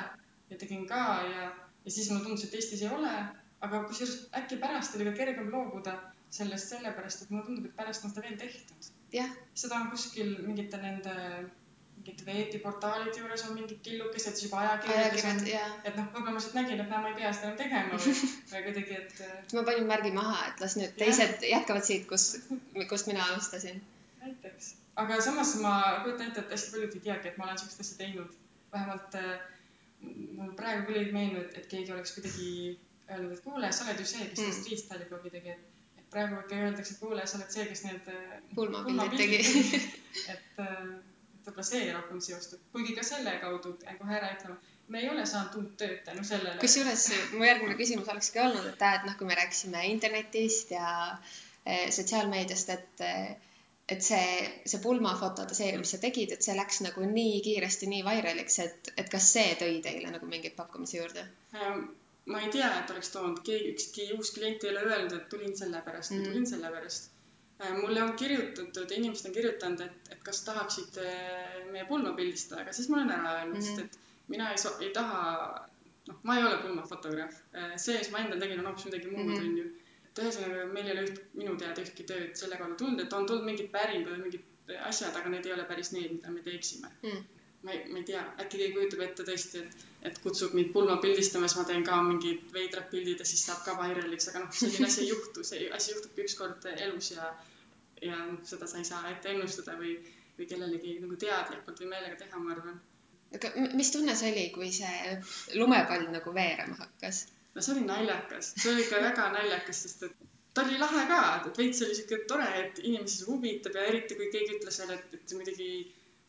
ja 0.49 0.57
tegin 0.57 0.87
ka 0.87 1.01
ja, 1.31 1.51
ja 1.85 1.91
siis 1.91 2.09
mulle 2.09 2.23
tundus, 2.23 2.43
et 2.43 2.53
Eestis 2.53 2.81
ei 2.81 2.89
ole, 2.99 3.15
aga 3.61 3.83
kusjuures 3.83 4.29
äkki 4.39 4.57
pärast 4.63 4.95
oli 4.95 5.09
ka 5.09 5.17
kergem 5.17 5.51
loobuda 5.51 5.97
sellest 6.29 6.73
sellepärast, 6.73 7.21
et 7.21 7.29
mulle 7.29 7.45
tundub, 7.45 7.65
et 7.65 7.75
pärast 7.75 8.05
on 8.05 8.11
seda 8.11 8.25
veel 8.27 8.37
tehtud. 8.39 8.89
seda 9.53 9.75
on 9.75 9.91
kuskil 9.91 10.35
mingite 10.47 10.77
nende 10.77 11.13
mingid 11.97 12.23
veebiportaalide 12.25 13.19
juures 13.19 13.43
on 13.47 13.55
mingid 13.57 13.79
killukesed, 13.83 14.35
siis 14.37 14.47
juba 14.47 14.61
ajakirjades 14.63 15.25
on, 15.31 15.41
et 15.49 15.95
noh, 15.97 16.07
võib-olla 16.13 16.31
ma 16.31 16.35
lihtsalt 16.37 16.57
nägin, 16.59 16.81
et 16.83 16.91
näe, 16.91 17.01
ma 17.03 17.11
ei 17.11 17.17
pea 17.19 17.33
seda 17.35 17.49
enam 17.49 17.59
tegema 17.61 17.99
või, 17.99 18.15
või 18.53 18.63
kuidagi, 18.67 18.97
et. 19.01 19.21
ma 19.57 19.63
panin 19.69 19.89
märgi 19.91 20.13
maha, 20.15 20.39
et 20.51 20.63
las 20.63 20.77
nüüd 20.79 20.95
teised 20.99 21.37
ja. 21.43 21.57
jätkavad 21.57 21.87
siit, 21.87 22.07
kus, 22.09 22.27
kust 22.91 23.11
mina 23.11 23.25
alustasin. 23.31 23.81
näiteks, 24.23 24.73
aga 25.03 25.19
samas 25.25 25.55
ma 25.63 25.75
kujutan 26.05 26.31
ette, 26.31 26.45
et 26.45 26.57
hästi 26.57 26.75
paljud 26.75 26.97
ei 26.99 27.05
teagi, 27.09 27.31
et 27.31 27.39
ma 27.41 27.49
olen 27.49 27.61
siukest 27.63 27.85
asja 27.85 28.01
teinud. 28.03 28.35
vähemalt 28.71 29.15
äh, 29.15 29.37
mul 30.37 30.53
praegu 30.59 30.85
küll 30.89 31.01
ei 31.01 31.11
meenu, 31.11 31.41
et, 31.41 31.57
et 31.59 31.67
keegi 31.71 31.93
oleks 31.95 32.13
kuidagi 32.15 32.51
öelnud, 33.09 33.33
et 33.33 33.43
kuule, 33.43 33.71
sa 33.71 33.85
oled 33.87 33.99
ju 34.03 34.07
see, 34.07 34.29
kes 34.31 34.43
mm. 34.43 34.55
Street 34.61 34.83
Style'i 34.83 35.09
blogi 35.09 35.33
tegi, 35.33 35.53
et, 35.97 36.07
praegu 36.13 36.39
ikka 36.41 36.59
öeldakse, 36.63 36.95
et 36.95 37.03
kuule, 37.03 37.27
sa 37.27 37.39
oled 37.39 37.53
see, 37.55 37.67
kes 37.71 37.85
need 37.87 38.09
äh, 38.13 38.33
pulmapildid 38.55 39.15
tegi 39.19 39.39
et 40.33 40.61
äh, 40.63 40.83
võib-olla 41.47 41.67
see 41.69 41.91
rohkem 41.95 42.21
seostub, 42.23 42.63
kuigi 42.75 42.95
ka 42.97 43.05
selle 43.07 43.37
kaudu 43.41 43.73
pean 43.81 43.99
kohe 44.01 44.15
ära 44.19 44.31
ütlema, 44.35 44.57
me 44.93 45.01
ei 45.01 45.09
ole 45.11 45.25
saanud 45.27 45.57
uut 45.61 45.73
tööd 45.79 45.99
tänu 46.05 46.23
sellele. 46.27 46.59
kusjuures 46.61 47.07
mu 47.33 47.47
järgmine 47.47 47.75
küsimus 47.79 48.09
olekski 48.13 48.43
olnud, 48.43 48.71
et, 48.73 48.87
et 48.91 49.07
noh, 49.07 49.17
kui 49.19 49.27
me 49.29 49.37
rääkisime 49.39 49.83
internetist 49.91 50.71
ja 50.75 50.87
eh, 51.65 51.87
sotsiaalmeediast, 51.95 52.73
et 52.75 53.05
eh, 53.07 53.35
et 53.87 54.03
see, 54.03 54.47
see 54.67 54.81
pulmafoto 54.83 55.45
seeria, 55.55 55.79
mis 55.79 55.93
sa 55.95 55.99
tegid, 56.03 56.33
et 56.35 56.43
see 56.43 56.55
läks 56.57 56.81
nagu 56.83 57.05
nii 57.07 57.37
kiiresti 57.45 57.87
nii 57.87 58.03
vairaliks, 58.03 58.59
et, 58.65 58.89
et 58.99 59.07
kas 59.13 59.29
see 59.37 59.53
tõi 59.61 59.77
teile 59.85 60.11
nagu 60.11 60.27
mingeid 60.27 60.57
pakkumisi 60.57 60.99
juurde? 60.99 61.23
Ähm, 61.55 61.85
ma 62.27 62.41
ei 62.43 62.51
tea, 62.51 62.67
et 62.81 62.91
oleks 62.91 63.13
toonud, 63.13 63.39
keegi, 63.47 63.71
ükski 63.75 64.09
uus 64.17 64.33
klient 64.35 64.65
ei 64.65 64.73
ole 64.73 64.83
öelnud, 64.89 65.15
et 65.15 65.29
tulin 65.31 65.55
sellepärast 65.55 66.11
mm. 66.11 66.19
või 66.19 66.33
tulin 66.33 66.49
sellepärast. 66.51 67.13
Äh, 67.59 67.73
mulle 67.81 68.03
on 68.03 68.13
kirjutatud, 68.13 68.91
inimesed 68.91 69.29
on 69.29 69.33
kirjutanud, 69.33 69.79
et, 69.81 70.11
et 70.13 70.19
kas 70.25 70.43
tahaksite 70.45 71.05
meie 71.71 71.85
pulma 71.89 72.11
pildistada, 72.17 72.61
aga 72.61 72.75
siis 72.77 72.89
ma 72.93 72.99
olen 72.99 73.13
ära 73.15 73.31
öelnud 73.39 73.57
mm, 73.57 73.63
-hmm. 73.63 73.87
sest 73.87 73.97
et 73.97 74.27
mina 74.33 74.51
ei, 74.51 74.59
ei 74.85 74.91
taha, 74.93 75.21
noh, 76.07 76.19
ma 76.23 76.37
ei 76.37 76.43
ole 76.43 76.59
pulmafotograaf. 76.65 77.39
Äh, 77.55 77.73
see, 77.85 77.97
mis 77.97 78.11
ma 78.13 78.21
endal 78.21 78.43
tegin, 78.43 78.61
on 78.61 78.69
hoopis 78.69 78.85
midagi 78.89 79.13
muud, 79.13 79.25
mhm. 79.25 79.47
on 79.47 79.57
ju. 79.61 79.71
et 80.09 80.21
ühesõnaga, 80.25 80.67
meil 80.75 80.91
ei 80.91 80.97
ole 80.97 81.07
üht, 81.07 81.23
minu 81.39 81.55
teada 81.63 81.87
ühtki 81.87 82.05
tööd 82.11 82.37
selle 82.43 82.61
kaudu 82.61 82.77
tulnud, 82.83 83.01
et 83.05 83.17
on 83.19 83.25
tulnud 83.31 83.49
mingid 83.49 83.73
päringud, 83.73 84.21
mingid 84.27 84.77
asjad, 84.91 85.17
aga 85.17 85.33
need 85.33 85.49
ei 85.49 85.57
ole 85.57 85.65
päris 85.71 85.91
need, 85.95 86.13
mida 86.19 86.33
me 86.37 86.45
teeksime 86.45 86.93
mm 87.01 87.25
ma 87.63 87.71
ei, 87.71 87.83
ma 87.91 88.01
ei 88.01 88.03
tea, 88.07 88.23
äkki 88.43 88.59
keegi 88.61 88.73
kujutab 88.75 89.03
ette 89.05 89.25
tõesti, 89.27 89.61
et, 89.63 89.85
et 90.09 90.19
kutsub 90.23 90.53
mind 90.57 90.73
pulma 90.75 90.97
pildistama, 91.03 91.49
siis 91.49 91.59
ma 91.59 91.65
teen 91.69 91.85
ka 91.87 91.97
mingid 92.05 92.51
veidrad 92.53 92.89
pildid 92.91 93.23
ja 93.23 93.27
siis 93.29 93.45
saab 93.47 93.63
ka 93.65 93.77
vairaliks, 93.79 94.29
aga 94.31 94.43
noh, 94.43 94.51
selline 94.59 94.89
asi 94.89 95.03
ei 95.05 95.09
juhtu, 95.11 95.45
see 95.47 95.71
asi 95.79 95.93
juhtubki 95.95 96.27
ükskord 96.27 96.67
elus 96.75 97.11
ja, 97.15 97.31
ja 98.03 98.19
noh, 98.27 98.43
seda 98.51 98.69
sa 98.69 98.81
ei 98.81 98.89
saa 98.91 99.01
ette 99.11 99.33
ennustada 99.33 99.77
või, 99.81 99.97
või 100.37 100.51
kellelegi 100.51 100.99
nagu 101.01 101.17
teadlikult 101.25 101.81
või 101.83 101.91
meelega 101.95 102.21
teha, 102.21 102.43
ma 102.43 102.53
arvan. 102.55 102.79
aga 103.39 103.53
mis 103.81 103.91
tunne 103.95 104.15
see 104.15 104.31
oli, 104.35 104.45
kui 104.55 104.71
see 104.75 105.17
lumepall 105.57 106.07
nagu 106.13 106.37
veerema 106.37 106.77
hakkas? 106.85 107.25
no 107.55 107.65
see 107.65 107.73
oli 107.73 107.85
naljakas, 107.89 108.53
see 108.55 108.73
oli 108.75 108.85
ikka 108.85 109.01
väga 109.09 109.29
naljakas, 109.33 109.85
sest 109.87 110.07
et 110.07 110.25
ta 110.57 110.63
oli 110.65 110.77
lahe 110.81 111.03
ka, 111.09 111.21
et 111.45 111.57
veits 111.61 111.81
oli 111.85 111.95
siuke 111.97 112.23
tore, 112.29 112.47
et 112.61 112.79
inimesi 112.81 113.19
see 113.19 113.27
huvitab 113.29 113.75
ja 113.77 113.85
eriti 113.91 114.15
kui 114.17 114.29
keegi 114.33 114.55
ütles 114.57 114.79
veel, 114.81 114.93
et, 114.95 115.17
et 115.17 115.33
muidugi 115.37 115.69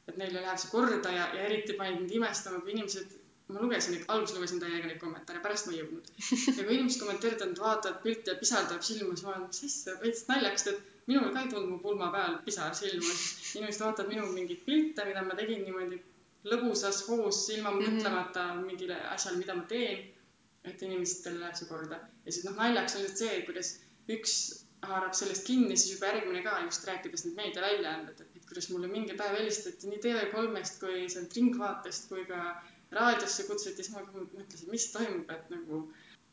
et 0.09 0.19
neile 0.21 0.43
läheb 0.43 0.61
see 0.63 0.71
korda 0.73 1.15
ja, 1.15 1.25
ja 1.37 1.47
eriti 1.49 1.77
panid 1.79 2.01
mind 2.03 2.15
imestama, 2.19 2.61
kui 2.65 2.75
inimesed, 2.75 3.15
ma 3.55 3.63
lugesin, 3.63 3.97
alguses 4.15 4.37
lugesin 4.37 4.61
täiega 4.63 4.91
neid 4.91 5.01
kommentaare, 5.03 5.41
pärast 5.45 5.69
ma 5.69 5.75
ei 5.75 5.81
jõudnud. 5.83 6.11
ja 6.59 6.65
kui 6.65 6.77
inimesed 6.77 7.03
kommenteerivad, 7.03 7.45
et 7.55 7.63
vaatavad 7.65 8.03
pilti 8.05 8.33
ja 8.33 8.37
pisar 8.43 8.69
tuleb 8.69 8.85
silma, 8.91 9.17
siis 9.17 9.25
ma 9.27 9.35
olen, 9.35 9.49
mis 9.49 9.65
asja, 9.71 9.97
veits 10.03 10.23
naljakas, 10.29 10.67
et 10.73 10.95
minul 11.11 11.33
ka 11.35 11.45
ei 11.45 11.51
tulnud 11.55 11.73
mu 11.73 11.81
pulma 11.85 12.11
peal 12.15 12.39
pisar 12.47 12.77
silma. 12.83 13.17
inimesed 13.61 13.85
vaatavad 13.87 14.13
minu 14.15 14.29
mingeid 14.37 14.63
pilte, 14.69 15.09
mida 15.09 15.25
ma 15.29 15.37
tegin 15.41 15.65
niimoodi 15.67 16.01
lõbusas 16.53 17.03
hoos, 17.09 17.43
ilma 17.57 17.73
mm 17.73 17.81
-hmm. 17.81 17.99
mõtlemata 17.99 18.47
mingile 18.63 19.01
asjale, 19.17 19.43
mida 19.43 19.55
ma 19.61 19.67
teen. 19.75 20.07
et 20.69 20.83
inimestele 20.83 21.39
läheb 21.41 21.55
see 21.57 21.69
korda. 21.69 21.97
ja 22.25 22.33
siis 22.33 22.45
noh, 22.45 22.57
naljakas 22.57 22.97
on 22.97 23.03
lihtsalt 23.03 23.21
see, 23.23 23.43
kuidas 23.47 23.69
üks 24.15 24.33
haarab 24.89 25.15
sellest 25.21 25.47
kinni, 25.47 25.77
siis 25.77 25.95
juba 25.95 26.11
järgmine 26.11 26.43
ka 26.43 26.59
just 26.65 26.85
rääkides 26.89 27.25
need 27.25 27.37
meediaväljaanded, 27.41 28.21
et 28.25 28.28
kuidas 28.49 28.69
mulle 28.73 28.91
mingi 28.91 29.17
päev 29.21 29.37
helistati 29.39 29.91
nii 29.91 30.01
TV3-st 30.05 30.81
kui 30.83 31.07
sealt 31.15 31.37
Ringvaatest 31.39 32.09
kui 32.13 32.25
ka 32.29 32.43
raadiosse 32.99 33.45
kutsuti, 33.49 33.83
siis 33.83 33.91
ma 33.95 34.05
mõtlesin, 34.13 34.71
mis 34.73 34.87
toimub, 34.95 35.29
et 35.35 35.51
nagu 35.53 35.83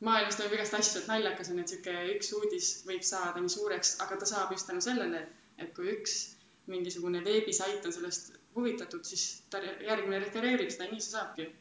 maailmas 0.07 0.39
toimub 0.39 0.55
igast 0.57 0.77
asju, 0.79 1.01
et 1.01 1.11
naljakas 1.11 1.51
on, 1.51 1.59
et 1.63 1.73
sihuke 1.73 1.97
üks 2.15 2.31
uudis 2.39 2.71
võib 2.87 3.03
saada 3.09 3.43
nii 3.43 3.55
suureks, 3.57 3.97
aga 4.05 4.19
ta 4.21 4.29
saab 4.31 4.55
just 4.55 4.69
tänu 4.71 4.83
sellele, 4.85 5.25
et 5.59 5.75
kui 5.75 5.91
üks 5.97 6.15
mingisugune 6.71 7.21
veebisait 7.25 7.85
on 7.85 7.93
sellest 7.93 8.33
huvitatud, 8.55 9.03
siis 9.05 9.27
ta 9.51 9.61
järgmine 9.61 10.23
refereerib 10.23 10.71
seda 10.71 10.87
ja 10.87 10.95
nii 10.95 11.03
see 11.03 11.17
saabki 11.17 11.51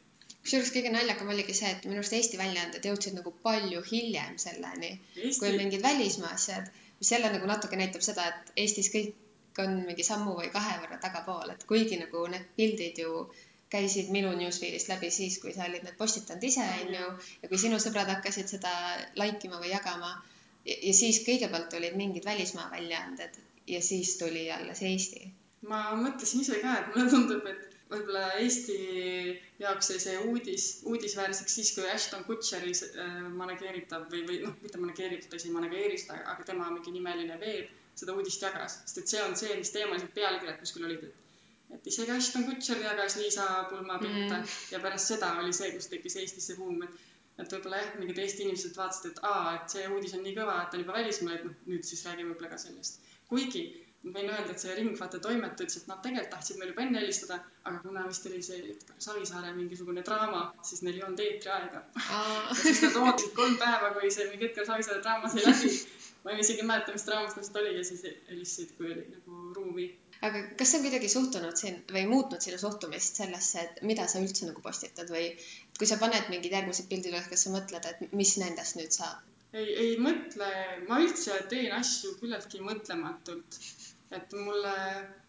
kusjuures 0.45 0.71
kõige 0.73 0.91
naljakam 0.93 1.29
oligi 1.33 1.53
see, 1.57 1.69
et 1.73 1.85
minu 1.89 1.99
arust 1.99 2.13
Eesti 2.13 2.37
väljaanded 2.37 2.83
jõudsid 2.85 3.15
nagu 3.17 3.31
palju 3.45 3.79
hiljem 3.91 4.35
selleni 4.41 4.91
Eesti. 4.93 5.39
kui 5.41 5.51
mingid 5.57 5.81
välismaa 5.81 6.33
asjad, 6.37 6.67
mis 6.99 7.11
jälle 7.11 7.31
nagu 7.33 7.49
natuke 7.49 7.79
näitab 7.81 8.05
seda, 8.05 8.27
et 8.29 8.51
Eestis 8.63 8.91
kõik 8.93 9.15
on 9.63 9.81
mingi 9.87 10.03
sammu 10.03 10.35
või 10.37 10.51
kahe 10.53 10.77
võrra 10.83 10.99
tagapool, 11.01 11.51
et 11.53 11.65
kuigi 11.69 11.99
nagu 12.01 12.25
need 12.31 12.47
pildid 12.57 13.01
ju 13.03 13.25
käisid 13.75 14.11
minu 14.13 14.31
newsfeed'ist 14.37 14.89
läbi 14.91 15.09
siis, 15.11 15.39
kui 15.41 15.53
sa 15.55 15.65
olid 15.69 15.83
need 15.85 15.97
postitanud 15.99 16.43
ise, 16.47 16.65
onju, 16.85 17.09
ja 17.41 17.51
kui 17.51 17.59
sinu 17.61 17.79
sõbrad 17.81 18.11
hakkasid 18.13 18.51
seda 18.55 18.71
like 19.19 19.47
ima 19.47 19.59
või 19.61 19.73
jagama 19.73 20.11
ja, 20.65 20.75
ja 20.75 20.93
siis 20.93 21.21
kõigepealt 21.25 21.73
olid 21.79 21.97
mingid 21.99 22.27
välismaa 22.27 22.69
väljaanded 22.73 23.39
ja 23.67 23.81
siis 23.81 24.17
tuli 24.21 24.49
alles 24.51 24.81
Eesti. 24.85 25.31
ma 25.69 25.87
mõtlesin 25.97 26.43
ise 26.45 26.59
ka, 26.61 26.75
et 26.81 26.91
mulle 26.93 27.09
tundub, 27.09 27.47
et 27.49 27.75
võib-olla 27.89 28.25
Eesti 28.41 28.77
jaoks 29.61 29.89
sai 29.91 30.01
see 30.03 30.19
uudis, 30.29 30.67
uudisväärseks 30.91 31.57
siis, 31.59 31.71
kui 31.77 31.87
Ashton 31.89 32.25
Kutšeri 32.27 32.73
äh, 32.75 33.15
manageeritav 33.41 34.05
või, 34.11 34.21
või 34.29 34.43
noh, 34.43 34.53
mitte 34.61 34.81
manageeritav, 34.81 35.31
ta 35.31 35.41
ise 35.41 35.49
ei 35.49 35.57
manageeri 35.57 35.97
seda, 36.01 36.19
aga 36.35 36.45
tema 36.51 36.69
mingi 36.73 36.93
nimeline 36.93 37.39
veeb 37.41 37.73
seda 38.01 38.15
uudist 38.17 38.41
jagas, 38.43 38.79
sest 38.85 39.01
et 39.01 39.13
see 39.13 39.23
on 39.23 39.35
see, 39.39 39.55
mis 39.59 39.71
teemalised 39.75 40.11
pealkirjad 40.15 40.59
kuskil 40.61 40.87
olid, 40.89 41.03
et 41.09 41.21
et 41.75 41.87
isegi 41.91 42.11
Ashton 42.13 42.45
Kutcher 42.47 42.79
jagas 42.83 43.15
Liisa 43.19 43.45
Pulma 43.69 43.97
pilte 43.99 44.37
mm. 44.37 44.51
ja 44.71 44.79
pärast 44.83 45.11
seda 45.11 45.31
oli 45.41 45.53
see, 45.55 45.71
kus 45.75 45.89
tekkis 45.91 46.15
Eestis 46.21 46.51
see 46.51 46.57
buum, 46.59 46.83
et 46.85 47.03
et 47.43 47.51
võib-olla 47.51 47.81
jah, 47.81 47.95
mingid 47.99 48.19
Eesti 48.23 48.45
inimesed 48.45 48.77
vaatasid, 48.79 49.09
et 49.11 49.17
aa, 49.27 49.55
et 49.57 49.73
see 49.73 49.87
uudis 49.91 50.13
on 50.15 50.21
nii 50.23 50.35
kõva, 50.37 50.53
et 50.63 50.75
on 50.77 50.83
juba 50.85 50.93
välismaal, 50.95 51.33
et 51.35 51.47
noh, 51.47 51.57
nüüd 51.67 51.83
siis 51.87 52.03
räägime 52.07 52.31
võib-olla 52.31 52.53
ka 52.53 52.59
sellest. 52.61 53.01
kuigi 53.27 53.63
ma 54.05 54.13
võin 54.15 54.29
öelda, 54.29 54.53
et 54.53 54.61
see 54.61 54.75
Ringvaate 54.77 55.19
toimetaja 55.23 55.65
ütles, 55.65 55.81
et 55.81 55.87
nad 55.89 56.01
tegelikult 56.05 56.33
tahtsid 56.35 56.59
meile 56.61 56.73
juba 56.73 56.83
enne 56.85 57.01
helistada, 57.01 57.39
aga 57.65 57.79
kuna 57.83 58.05
vist 58.07 58.27
oli 58.29 58.41
see 58.45 58.75
Savisaare 59.07 59.53
mingisugune 59.57 60.05
draama, 60.05 60.43
siis 60.69 60.83
neil 60.85 60.99
ei 60.99 61.05
olnud 61.07 61.23
eetriaega 61.25 61.83
ja 62.09 62.57
siis 62.61 62.83
nad 62.85 62.99
ootasid 63.01 63.33
kolm 63.39 63.57
päeva, 63.61 63.93
kui 63.97 64.11
see 64.13 64.29
mingi 64.31 64.51
Edgar 64.51 64.69
Savisaare 64.69 65.01
draama 65.05 65.31
sai 65.33 65.47
läbi 65.47 65.73
ma 66.25 66.33
isegi 66.41 66.63
ei 66.63 66.67
mäleta, 66.69 66.93
mis 66.95 67.05
draamas 67.05 67.35
täpselt 67.37 67.57
oli 67.61 67.75
ja 67.77 67.83
siis 67.85 68.01
helistasid, 68.29 68.71
kui 68.77 68.91
oli 68.93 69.03
nagu 69.11 69.53
ruumi. 69.57 69.85
aga 70.25 70.41
kas 70.59 70.71
see 70.71 70.79
on 70.79 70.85
kuidagi 70.87 71.09
suhtunud 71.13 71.59
siin 71.61 71.77
või 71.95 72.03
muutnud 72.09 72.41
sinu 72.45 72.57
suhtumist 72.61 73.21
sellesse, 73.21 73.65
et 73.65 73.83
mida 73.89 74.07
sa 74.09 74.23
üldse 74.23 74.49
nagu 74.49 74.63
postitad 74.65 75.11
või 75.13 75.27
kui 75.77 75.89
sa 75.91 75.99
paned 76.01 76.31
mingid 76.33 76.55
järgmised 76.57 76.89
pildid 76.89 77.13
üles, 77.13 77.29
kas 77.29 77.45
sa 77.45 77.53
mõtled, 77.53 77.85
et 77.91 78.17
mis 78.21 78.33
nendest 78.41 78.79
nüüd 78.79 78.97
saab? 78.97 79.21
ei, 79.53 79.67
ei 79.83 79.91
mõtle, 80.01 80.49
ma 80.89 80.99
üldse 81.03 81.37
teen 81.51 81.75
asju 81.77 82.15
küllaltki 82.21 82.63
mõtlematult. 82.65 83.59
Et 84.11 84.33
mulle 84.37 84.73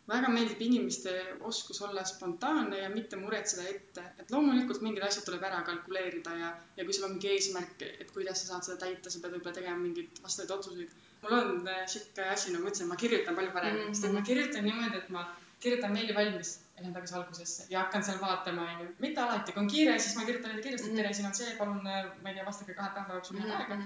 väga 0.09 0.29
meeldib 0.31 0.61
inimeste 0.62 1.12
oskus 1.49 1.81
olla 1.83 2.05
spontaanne 2.07 2.79
ja 2.79 2.91
mitte 2.91 3.19
muretseda 3.19 3.65
ette, 3.71 4.05
et 4.23 4.31
loomulikult 4.31 4.85
mingid 4.87 5.07
asjad 5.07 5.27
tuleb 5.27 5.47
ära 5.49 5.62
kalkuleerida 5.67 6.35
ja, 6.41 6.53
ja 6.77 6.85
kui 6.85 6.95
sul 6.95 7.09
on 7.09 7.17
mingi 7.17 7.33
eesmärk, 7.33 7.83
et 7.89 8.12
kuidas 8.15 8.43
sa 8.43 8.53
saad 8.53 8.69
seda 8.69 8.79
täita, 8.85 9.11
sa 9.11 9.23
pead 9.23 9.35
võib-olla 9.37 9.57
tegema 9.59 9.83
mingeid 9.83 10.23
vastavaid 10.23 10.55
otsuseid. 10.59 10.95
mul 11.25 11.35
on 11.39 11.69
äh, 11.73 11.83
sihuke 11.91 12.29
asi, 12.31 12.53
nagu 12.55 12.62
ma 12.62 12.71
ütlesin, 12.71 12.93
ma 12.93 13.01
kirjutan 13.03 13.35
palju 13.39 13.53
paremini 13.57 13.83
mm, 13.83 13.91
-hmm. 13.91 13.99
sest 13.99 14.09
et 14.09 14.17
ma 14.19 14.23
kirjutan 14.31 14.65
niimoodi, 14.69 15.03
et 15.03 15.09
ma 15.17 15.27
kirjutan 15.61 15.93
meili 15.93 16.15
valmis, 16.15 16.53
lähen 16.79 16.95
tagasi 16.95 17.15
algusesse 17.19 17.67
ja 17.71 17.81
hakkan 17.83 18.05
seal 18.05 18.21
vaatama, 18.21 18.67
onju. 18.73 18.89
mitte 18.99 19.21
alati, 19.21 19.53
kui 19.53 19.62
on 19.62 19.71
kiire, 19.75 19.99
siis 19.99 20.17
ma 20.17 20.27
kirjutan 20.29 20.51
neile 20.51 20.67
kiiresti, 20.67 20.91
et 20.91 21.01
tere, 21.01 21.15
siin 21.15 21.27
on 21.31 21.35
see, 21.35 21.57
palun, 21.59 21.81
äh, 21.87 22.05
ma 22.23 22.31
ei 22.31 22.39
tea, 22.39 22.47
vastake 22.47 22.79
kahe 22.79 22.95
päeva 22.99 23.19
jooksul, 23.19 23.41
mul 23.41 23.51
on 23.51 23.57
aega. 23.62 23.81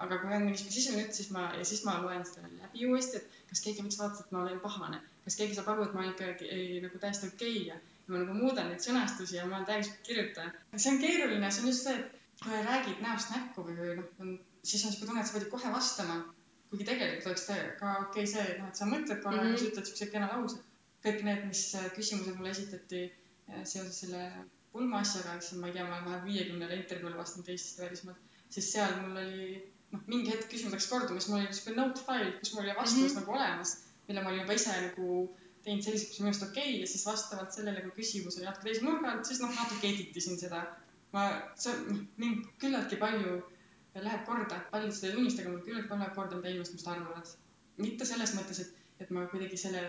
aga 0.00 0.18
kui 0.18 0.34
on 0.34 0.42
mingisugune 0.48 0.74
sisuline 0.74 1.02
jutt, 1.02 1.14
siis 1.20 1.30
ma, 1.36 1.42
ja 1.60 1.64
siis 1.70 1.84
ma 1.84 1.98
loen 2.02 2.24
seda 2.24 2.48
läbi 2.48 2.86
uuesti, 2.88 3.20
et 3.20 3.39
kas 3.50 3.64
keegi 3.66 3.82
võiks 3.84 3.98
vaadata, 3.98 4.24
et 4.24 4.32
ma 4.34 4.44
olen 4.44 4.60
pahane 4.64 5.00
kas 5.30 5.38
keegi 5.38 5.56
saab 5.56 5.70
aru, 5.72 5.86
et 5.86 5.94
ma 5.94 6.02
olen 6.02 6.14
ikkagi 6.14 6.48
ei, 6.54 6.80
nagu 6.84 7.00
täiesti 7.02 7.28
okei 7.30 7.56
okay 7.56 7.66
ja, 7.68 7.76
ja 7.76 8.12
ma 8.12 8.22
nagu 8.22 8.36
muudan 8.36 8.70
neid 8.70 8.82
sõnastusi 8.84 9.36
ja 9.36 9.46
ma 9.46 9.58
olen 9.58 9.68
täiesti 9.68 10.02
kirjutaja. 10.08 10.52
see 10.76 10.92
on 10.92 11.00
keeruline, 11.04 11.50
see 11.50 11.64
on 11.64 11.70
just 11.70 11.86
see, 11.86 11.96
et 12.00 12.42
kui 12.42 12.62
räägid 12.66 13.02
näost 13.04 13.32
näkku 13.34 13.66
või, 13.68 13.96
noh, 14.00 14.32
siis 14.66 14.84
on 14.86 14.94
siuke 14.94 15.08
tunne, 15.08 15.22
et 15.22 15.30
sa 15.30 15.36
pead 15.36 15.50
kohe 15.52 15.72
vastama. 15.74 16.20
kuigi 16.70 16.86
tegelikult 16.86 17.26
oleks 17.26 17.46
ka 17.78 17.92
okei 18.06 18.24
okay 18.24 18.26
see, 18.32 18.46
et 18.52 18.58
noh, 18.62 18.70
et 18.70 18.80
sa 18.80 18.86
mõtled 18.86 19.22
korra 19.22 19.40
mm, 19.40 19.46
-hmm. 19.46 19.58
siis 19.58 19.72
ütled 19.72 19.90
siukse 19.90 20.10
kena 20.14 20.30
lause. 20.32 20.62
kõik 21.04 21.22
need, 21.26 21.44
mis 21.48 21.62
äh, 21.74 21.90
küsimused 21.96 22.36
mulle 22.36 22.50
esitati 22.50 23.04
äh, 23.06 23.64
seoses 23.64 24.00
selle 24.00 24.24
pulma 24.72 25.00
asjaga, 25.04 25.40
siis 25.40 25.60
ma 25.60 25.68
ei 25.68 25.72
tea, 25.76 25.84
ma 25.84 25.96
olen 25.96 26.04
vähemalt 26.04 26.26
viiekümnele 26.26 26.76
intervjuule 26.82 27.16
vastanud 27.16 27.48
Eestist 27.48 27.78
ja 27.78 27.86
välismaalt, 27.86 28.18
siis 28.56 28.72
seal 28.72 28.98
mul 29.00 29.16
oli 29.22 29.46
noh, 29.92 30.02
mingi 30.06 30.30
hetk 30.32 30.50
küsimus 30.52 30.76
läks 30.76 30.90
korduma, 30.92 31.20
siis 31.20 31.30
mul 31.32 31.40
oli 31.42 31.54
siuke 31.56 31.76
note 31.76 32.02
file, 32.06 32.32
kus 32.40 32.54
mul 32.54 32.64
oli 32.64 32.76
vastus 32.76 32.98
mm 32.98 33.06
-hmm. 33.08 33.20
nagu 33.20 33.38
olemas 33.38 33.78
mille 34.10 34.22
ma 34.22 34.30
olin 34.30 34.40
juba 34.42 34.56
ise 34.58 34.72
nagu 34.86 35.06
teinud 35.64 35.84
selliseks, 35.86 36.10
mis 36.10 36.20
minu 36.20 36.30
arust 36.30 36.46
okei 36.48 36.70
okay, 36.70 36.78
ja 36.82 36.86
siis 36.92 37.06
vastavalt 37.06 37.54
sellele, 37.54 37.82
kui 37.84 37.92
küsimus 38.00 38.38
oli 38.38 38.48
natuke 38.48 38.66
teise 38.66 38.86
nurga 38.86 39.12
alt, 39.12 39.28
siis 39.28 39.42
noh, 39.42 39.52
natuke 39.54 39.90
editisin 39.92 40.40
seda. 40.40 40.62
ma, 41.14 41.26
see 41.64 41.74
noh, 41.86 42.00
mind 42.22 42.48
küllaltki 42.62 42.98
palju 43.02 43.36
läheb 44.06 44.26
korda, 44.26 44.58
paljud 44.72 44.96
seda 44.96 45.10
ei 45.10 45.16
tunnista, 45.18 45.44
aga 45.44 45.52
mul 45.52 45.62
küllaltki 45.66 45.92
palju 45.92 46.02
läheb 46.02 46.18
korda, 46.18 46.40
mida 46.40 46.52
inimesed 46.54 46.74
minust 46.74 46.90
arvavad. 46.94 47.32
mitte 47.84 48.08
selles 48.10 48.34
mõttes, 48.38 48.62
et, 48.64 48.82
et 49.04 49.14
ma 49.14 49.26
kuidagi 49.34 49.62
selle, 49.64 49.84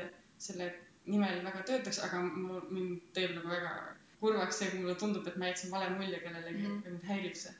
selle 0.50 0.70
nimel 1.16 1.42
väga 1.48 1.66
töötaks, 1.72 2.02
aga 2.06 2.22
mul, 2.28 2.62
mind 2.78 3.10
teeb 3.18 3.34
nagu 3.40 3.50
väga 3.56 3.74
kurvaks 4.22 4.62
see, 4.62 4.70
kui 4.74 4.84
mulle 4.84 5.00
tundub, 5.02 5.26
et 5.28 5.42
ma 5.42 5.50
jätsin 5.50 5.74
vale 5.74 5.90
mulje 5.96 6.22
kellelegi 6.22 6.62
mm 6.62 6.78
-hmm. 6.78 6.90
mind 6.98 7.10
häirib 7.10 7.42
see. 7.46 7.56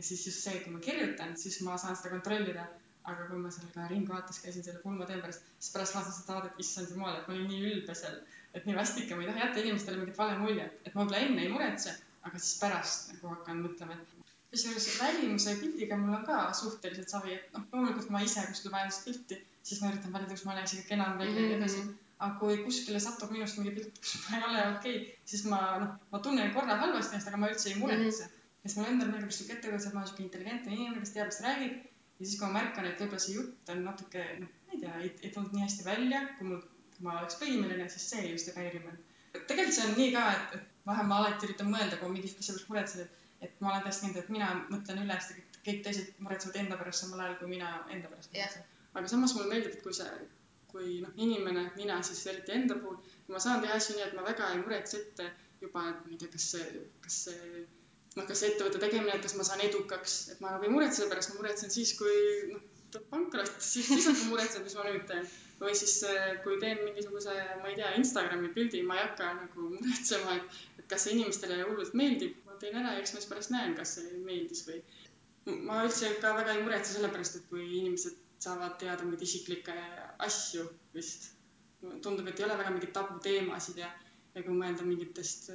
Ja 0.00 0.06
siis 0.08 0.26
just 0.26 0.46
see, 0.46 0.60
kui 0.64 0.72
ma 0.72 0.80
kirjutan, 0.88 1.36
siis 1.36 1.60
ma 1.66 1.76
saan 1.78 1.98
seda 2.00 2.16
kontrollida 2.16 2.64
aga 3.08 3.26
kui 3.30 3.40
ma 3.42 3.50
seal 3.54 3.70
ka 3.74 3.86
Ringvaates 3.90 4.40
käisin 4.44 4.64
selle 4.66 4.80
pulmatee 4.84 5.20
pärast, 5.22 5.46
siis 5.58 5.72
pärast 5.74 5.96
vaatasin 5.96 6.16
seda 6.18 6.36
saadet, 6.36 6.60
issand 6.64 6.92
jumal, 6.94 7.16
et 7.16 7.28
ma 7.28 7.36
olin 7.36 7.48
nii 7.50 7.70
ülbe 7.72 7.96
seal, 8.00 8.16
et 8.56 8.66
nii 8.68 8.76
vastik 8.78 9.10
ja 9.10 9.18
ma 9.18 9.24
ei 9.24 9.30
taha 9.30 9.44
jätta 9.44 9.62
inimestele 9.64 10.00
mingit 10.00 10.18
vale 10.20 10.38
muljet, 10.40 10.80
et 10.84 10.94
ma 10.94 11.04
võib-olla 11.04 11.22
enne 11.26 11.44
ei 11.44 11.52
muretse, 11.54 11.94
aga 12.28 12.42
siis 12.42 12.58
pärast 12.62 13.14
nagu 13.14 13.32
hakkan 13.34 13.62
mõtlema, 13.64 13.96
et 13.96 14.34
kusjuures 14.50 14.88
välimuse 14.98 15.56
pildiga 15.62 15.98
mul 16.00 16.18
on 16.18 16.26
ka 16.28 16.42
suhteliselt 16.60 17.14
savi, 17.14 17.38
et 17.38 17.56
noh, 17.56 17.64
loomulikult 17.72 18.12
ma 18.14 18.22
ise 18.26 18.44
kuskil 18.50 18.74
vajan 18.74 18.92
seda 18.96 19.08
pilti, 19.08 19.40
siis 19.70 19.80
ma 19.82 19.92
üritan 19.92 20.14
valida, 20.16 20.36
kus 20.36 20.46
ma 20.48 20.56
olen 20.56 20.68
isegi 20.68 20.86
kenam 20.90 21.18
välja 21.20 21.40
ja 21.40 21.48
nii 21.48 21.58
edasi. 21.60 21.88
Aga 22.20 22.36
kui 22.36 22.58
kuskile 22.66 22.98
satub 23.00 23.30
minust 23.32 23.56
mingi 23.56 23.70
pilt, 23.78 23.94
kus 23.96 24.18
ma 24.26 24.36
ei 24.36 24.42
ole 24.44 24.64
okei 24.74 24.96
okay,, 24.98 25.20
siis 25.30 25.46
ma 25.48 25.60
noh, 25.80 25.94
ma 26.12 26.18
tunnen 26.20 26.50
korra 26.52 26.76
halvasti 26.82 27.16
ennast, 27.16 27.30
aga 27.30 27.40
ma 27.40 27.48
üldse 27.48 27.70
ei 27.70 27.78
muretse 27.80 28.26
mm. 28.26 28.26
-hmm. 28.26 28.39
Ja 28.62 28.68
siis 28.68 28.78
mul 28.78 28.90
endal 28.92 29.12
meeldib 29.12 29.32
sihuke 29.34 29.56
ettekujutus, 29.56 29.86
et 29.88 29.94
ma 29.94 30.02
olen 30.02 30.10
sihuke 30.10 30.26
intelligentne 30.26 30.74
inimene, 30.74 31.04
kes 31.04 31.14
teab, 31.14 31.30
mis 31.30 31.38
ta 31.40 31.46
räägib. 31.46 31.76
ja 32.18 32.26
siis, 32.26 32.38
kui 32.40 32.46
ma 32.48 32.56
märkan, 32.58 32.88
et 32.88 33.00
võib-olla 33.00 33.22
see 33.24 33.36
jutt 33.36 33.72
on 33.74 33.84
natuke, 33.86 34.24
noh, 34.40 34.50
ma 34.66 34.74
ei 34.74 34.82
tea, 34.82 34.96
ei, 35.04 35.12
ei 35.22 35.30
tulnud 35.36 35.54
nii 35.56 35.64
hästi 35.66 35.86
välja, 35.86 36.24
kui 36.38 36.48
mul, 36.50 36.64
kui 36.96 37.06
ma 37.06 37.14
oleks 37.20 37.38
võimeline, 37.40 37.86
siis 37.94 38.10
see 38.14 38.26
just 38.32 38.50
ei 38.50 38.58
häiri 38.58 38.82
mind. 38.84 39.06
tegelikult 39.38 39.76
see 39.78 39.86
on 39.86 39.96
nii 39.96 40.10
ka, 40.16 40.26
et, 40.34 40.58
et 40.58 40.84
vahel 40.90 41.08
ma 41.12 41.22
alati 41.22 41.48
üritan 41.48 41.72
mõelda, 41.72 42.00
kui 42.00 42.12
mingi 42.12 42.32
asja 42.32 42.52
pärast 42.52 42.72
muretsen, 42.72 43.06
et, 43.06 43.30
et 43.48 43.64
ma 43.64 43.72
olen 43.72 43.86
täiesti 43.86 44.06
kindel, 44.06 44.26
et 44.26 44.34
mina 44.36 44.50
mõtlen 44.74 45.00
üle, 45.06 45.16
sest 45.24 45.62
kõik 45.64 45.80
teised 45.86 46.20
muretsevad 46.24 46.60
enda 46.60 46.76
pärast 46.80 47.04
samal 47.04 47.24
ajal, 47.24 47.38
kui 47.40 47.54
mina 47.54 47.72
enda 47.88 48.12
pärast 48.12 48.34
muretsen 48.34 48.62
yeah.. 48.64 48.76
aga 48.94 49.12
samas 49.12 49.34
mulle 49.36 49.48
meeldib, 49.54 49.78
et 49.78 49.84
kui 49.86 49.96
see 49.96 50.12
kui 50.70 51.00
noh, 51.02 51.12
inimene, 51.18 51.64
mina 51.76 51.98
siis 52.06 52.22
eriti 52.30 52.54
enda 52.54 52.76
puhul, 52.78 52.98
ma 53.32 53.40
saan 53.42 53.62
teha 53.64 53.76
asju 53.80 53.96
nii, 53.96 54.06
et 54.06 54.16
ma 54.16 54.24
väga 54.26 54.52
ei 54.52 54.60
muretse 54.62 55.00
ette 55.00 55.26
juba, 55.62 55.86
et 55.90 56.04
ma 56.04 56.12
ei 56.12 56.18
tea, 56.20 56.30
kas 56.34 56.46
see, 56.54 56.82
kas 57.04 57.16
see 57.26 57.64
noh, 58.16 58.26
kas 58.26 58.42
ettevõtte 58.46 58.80
tegemine, 58.82 59.14
et 59.14 59.24
kas 59.24 59.36
ma 59.38 59.46
saan 59.46 59.62
edukaks, 59.66 60.16
et 60.34 60.40
ma 60.42 60.54
nagu 60.54 60.66
ei 60.66 60.72
muretse 60.74 61.00
selle 61.00 61.12
pärast, 61.12 61.32
ma 61.32 61.42
muretsen 61.42 61.72
siis, 61.74 61.92
kui 61.98 62.16
noh, 62.52 62.64
tuleb 62.90 63.06
pankrot, 63.12 63.52
siis, 63.62 63.86
siis 63.90 64.08
hakkan 64.08 64.32
muretsema, 64.32 64.64
mis 64.66 64.76
ma 64.78 64.86
nüüd 64.88 65.04
teen. 65.10 65.28
või 65.60 65.74
siis, 65.76 65.98
kui 66.44 66.56
teen 66.62 66.78
mingisuguse, 66.86 67.34
ma 67.60 67.68
ei 67.68 67.76
tea, 67.76 67.90
Instagrami 68.00 68.48
pildi, 68.54 68.80
ma 68.88 68.96
ei 68.96 69.04
hakka 69.04 69.28
nagu 69.36 69.66
muretsema, 69.74 70.38
et, 70.38 70.60
et 70.80 70.88
kas 70.90 71.04
see 71.06 71.14
inimestele 71.18 71.60
hullult 71.68 71.94
meeldib, 72.00 72.38
ma 72.48 72.56
teen 72.62 72.78
ära 72.80 72.96
ja 72.96 73.02
eks 73.04 73.12
ma 73.14 73.20
siis 73.22 73.30
pärast 73.30 73.52
näen, 73.54 73.76
kas 73.78 73.94
see 73.98 74.22
meeldis 74.24 74.64
või. 74.68 74.80
ma 75.68 75.82
üldse 75.86 76.10
ka 76.22 76.32
väga 76.36 76.56
ei 76.56 76.64
muretse 76.64 76.96
selle 76.96 77.12
pärast, 77.12 77.36
et 77.38 77.46
kui 77.52 77.66
inimesed 77.82 78.16
saavad 78.40 78.78
teada 78.80 79.04
mingeid 79.04 79.26
isiklikke 79.28 79.76
asju 80.26 80.64
vist. 80.96 81.30
tundub, 82.04 82.26
et 82.28 82.40
ei 82.40 82.44
ole 82.48 82.56
väga 82.60 82.72
mingeid 82.74 82.92
tabuteemasid 82.96 83.78
ja, 83.84 83.92
ja 84.34 84.42
kui 84.44 84.56
mõelda 84.56 84.84
mingitest 84.88 85.52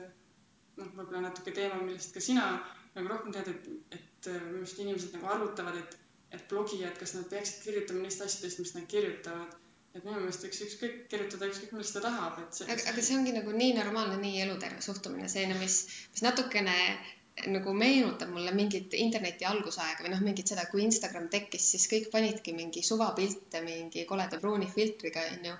noh, 0.79 0.89
võib-olla 0.97 1.27
natuke 1.27 1.53
teema, 1.55 1.81
millest 1.81 2.15
ka 2.15 2.23
sina 2.23 2.47
nagu 2.95 3.11
rohkem 3.11 3.35
tead, 3.35 3.51
et, 3.51 3.69
et 3.97 4.31
minu 4.31 4.61
arust 4.61 4.81
inimesed 4.81 5.15
nagu 5.17 5.29
arutavad, 5.35 5.77
et, 5.81 5.97
et 6.35 6.47
blogijad, 6.51 6.95
kas 6.99 7.15
nad 7.17 7.27
peaksid 7.31 7.61
kirjutama 7.65 8.05
neist 8.05 8.23
asjadest, 8.25 8.61
mis 8.63 8.75
nad 8.77 8.87
kirjutavad. 8.91 9.61
et 9.95 10.03
minu 10.03 10.19
meelest 10.19 10.43
võiks 10.43 10.57
ükskõik 10.65 10.95
kirjutada 11.11 11.47
ükskõik, 11.47 11.69
millest 11.71 11.95
ta 11.95 12.01
tahab, 12.03 12.39
et 12.43 12.57
see. 12.57 12.65
aga 12.67 13.03
see 13.07 13.15
ongi 13.15 13.31
nagu 13.35 13.53
nii 13.55 13.75
normaalne, 13.77 14.17
nii 14.19 14.41
eluterve 14.43 14.81
suhtumine, 14.83 15.29
selline, 15.31 15.55
mis, 15.61 15.77
mis 16.11 16.23
natukene 16.25 16.75
nagu 17.51 17.73
meenutab 17.75 18.31
mulle 18.31 18.51
mingit 18.55 18.93
interneti 18.99 19.47
algusaega 19.47 20.03
või 20.03 20.11
noh, 20.13 20.21
mingit 20.23 20.51
seda, 20.51 20.65
kui 20.71 20.83
Instagram 20.85 21.27
tekkis, 21.31 21.67
siis 21.73 21.87
kõik 21.91 22.07
panidki 22.13 22.53
mingi 22.55 22.83
suvapilte 22.83 23.61
mingi 23.65 24.05
koleda 24.07 24.39
pruuni 24.39 24.69
filtriga, 24.71 25.23
onju. 25.35 25.55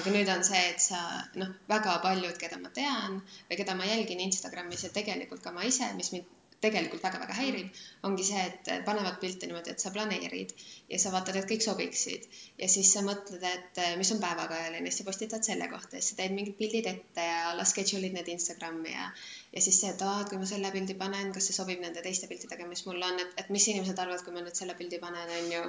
Aga 0.00 0.16
nüüd 0.16 0.32
on 0.32 0.44
see, 0.46 0.64
et 0.72 0.82
sa 0.88 1.00
noh, 1.40 1.54
väga 1.70 2.00
paljud, 2.04 2.36
keda 2.42 2.60
ma 2.60 2.72
tean 2.80 3.20
või 3.48 3.62
keda 3.62 3.78
ma 3.78 3.88
jälgin 3.88 4.26
Instagramis 4.26 4.86
ja 4.86 4.92
tegelikult 4.94 5.44
ka 5.44 5.54
ma 5.56 5.66
ise, 5.68 5.92
mis 6.00 6.12
mind 6.16 6.36
tegelikult 6.64 7.02
väga-väga 7.04 7.34
häirib, 7.38 7.78
ongi 8.06 8.24
see, 8.26 8.40
et 8.50 8.70
panevad 8.84 9.16
pilte 9.22 9.48
niimoodi, 9.48 9.72
et 9.72 9.82
sa 9.82 9.92
planeerid 9.94 10.52
ja 10.92 10.98
sa 11.00 11.12
vaatad, 11.14 11.38
et 11.40 11.46
kõik 11.48 11.64
sobiksid. 11.64 12.26
ja 12.60 12.68
siis 12.68 12.90
sa 12.92 13.02
mõtled, 13.06 13.46
et 13.48 13.80
mis 14.00 14.10
on 14.14 14.20
päevakajaline, 14.24 14.90
siis 14.90 15.00
sa 15.00 15.06
postitad 15.06 15.46
selle 15.46 15.70
kohta 15.72 15.96
ja 15.96 16.02
siis 16.02 16.12
sa 16.12 16.18
teed 16.20 16.36
mingid 16.36 16.58
pildid 16.58 16.90
ette 16.92 17.24
ja 17.30 17.38
alla 17.52 17.64
schedule'id 17.64 18.16
need 18.16 18.28
Instagrami 18.34 18.92
ja 18.92 19.08
ja 19.54 19.64
siis 19.64 19.80
see, 19.80 19.94
et 19.94 20.04
aa, 20.04 20.20
et 20.22 20.28
kui 20.32 20.42
ma 20.42 20.50
selle 20.50 20.74
pildi 20.74 20.98
panen, 21.00 21.32
kas 21.36 21.48
see 21.48 21.56
sobib 21.56 21.80
nende 21.82 22.04
teiste 22.04 22.28
piltidega, 22.30 22.68
mis 22.68 22.84
mul 22.86 23.08
on, 23.08 23.24
et, 23.24 23.32
et 23.40 23.48
mis 23.56 23.68
inimesed 23.72 24.04
arvavad, 24.04 24.22
kui 24.26 24.36
ma 24.36 24.44
nüüd 24.44 24.60
selle 24.60 24.76
pildi 24.78 25.00
panen, 25.02 25.32
on 25.38 25.50
ju. 25.56 25.64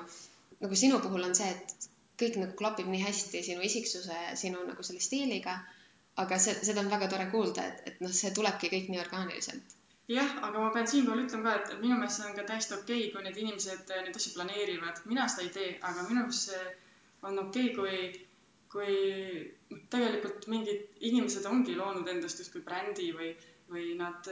nagu 0.61 0.83
sinu 0.83 0.99
puhul 1.01 1.23
on 1.29 1.39
see, 1.39 1.47
et 1.55 1.89
kõik 2.23 2.39
nagu 2.41 2.57
klapib 2.63 2.89
nii 2.93 3.03
hästi 3.03 3.43
sinu 3.49 3.67
isiksuse, 3.67 4.17
sinu 4.45 4.63
nagu 4.67 4.87
selle 4.87 5.03
stiiliga. 5.03 5.59
aga 6.21 6.37
see, 6.43 6.53
seda 6.67 6.81
on 6.83 6.89
väga 6.91 7.07
tore 7.11 7.29
kuulda, 7.31 7.63
et, 7.71 7.85
et 7.87 8.01
noh, 8.03 8.11
see 8.15 8.33
tulebki 8.35 8.69
kõik 8.73 8.89
nii 8.91 8.99
orgaaniliselt 8.99 9.77
jah, 10.11 10.31
aga 10.47 10.59
ma 10.59 10.71
pean 10.75 10.87
siinkohal 10.91 11.23
ütlema 11.23 11.53
ka, 11.53 11.75
et 11.75 11.81
minu 11.83 11.97
meelest 11.99 12.19
see 12.19 12.27
on 12.29 12.35
ka 12.37 12.43
täiesti 12.49 12.75
okei 12.75 13.03
okay,, 13.03 13.11
kui 13.13 13.23
need 13.27 13.37
inimesed 13.43 13.93
neid 14.07 14.17
asju 14.19 14.33
planeerivad. 14.35 15.03
mina 15.11 15.27
seda 15.31 15.45
ei 15.45 15.53
tee, 15.57 15.69
aga 15.89 16.07
minu 16.09 16.25
meelest 16.25 16.49
see 16.49 16.63
on 17.29 17.39
okei 17.43 17.69
okay,, 17.71 18.25
kui, 18.73 18.95
kui 19.69 19.79
tegelikult 19.93 20.47
mingid 20.51 21.01
inimesed 21.11 21.47
ongi 21.53 21.77
loonud 21.77 22.07
endast 22.15 22.43
justkui 22.43 22.63
brändi 22.67 23.11
või, 23.17 23.31
või 23.71 23.91
nad, 23.99 24.27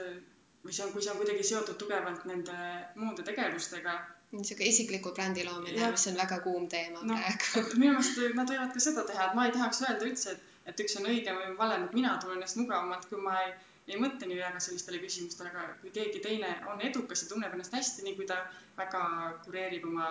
või 0.65 0.75
see 0.75 0.85
on, 0.85 0.93
kui 0.95 1.05
see 1.05 1.13
on 1.13 1.21
kuidagi 1.21 1.47
seotud 1.51 1.79
tugevalt 1.81 2.25
nende 2.29 2.57
muude 2.99 3.25
tegevustega. 3.27 3.97
Niisugune 4.31 4.69
isikliku 4.69 5.13
brändi 5.17 5.45
loomine, 5.47 5.91
mis 5.91 6.07
on 6.11 6.19
väga 6.19 6.39
kuum 6.45 6.67
teema 6.69 7.01
no, 7.01 7.17
praegu. 7.17 7.63
minu 7.81 7.95
meelest 7.95 8.37
nad 8.37 8.51
võivad 8.53 8.75
ka 8.75 8.83
seda 8.83 9.05
teha, 9.07 9.29
et 9.29 9.39
ma 9.39 9.47
ei 9.47 9.55
tahaks 9.55 9.81
öelda 9.87 10.05
üldse, 10.05 10.35
et, 10.35 10.59
et 10.71 10.83
üks 10.85 10.99
on 10.99 11.09
õige 11.09 11.33
või 11.33 11.55
vale, 11.57 11.79
et 11.85 11.97
mina 11.97 12.13
tunnen 12.21 12.37
ennast 12.37 12.59
mugavamalt, 12.61 13.09
kui 13.09 13.21
ma 13.25 13.39
ei 13.45 13.55
ei 13.89 13.97
mõtle 13.97 14.27
nii 14.29 14.37
väga 14.37 14.59
sellistele 14.61 14.99
küsimustele, 15.01 15.49
aga 15.49 15.77
kui 15.81 15.91
keegi 15.93 16.21
teine 16.21 16.49
on 16.71 16.81
edukas 16.85 17.23
ja 17.23 17.29
tunneb 17.31 17.55
ennast 17.55 17.73
hästi, 17.73 18.05
nii 18.05 18.17
kui 18.19 18.27
ta 18.29 18.37
väga 18.77 19.01
kureerib 19.45 19.87
oma 19.89 20.09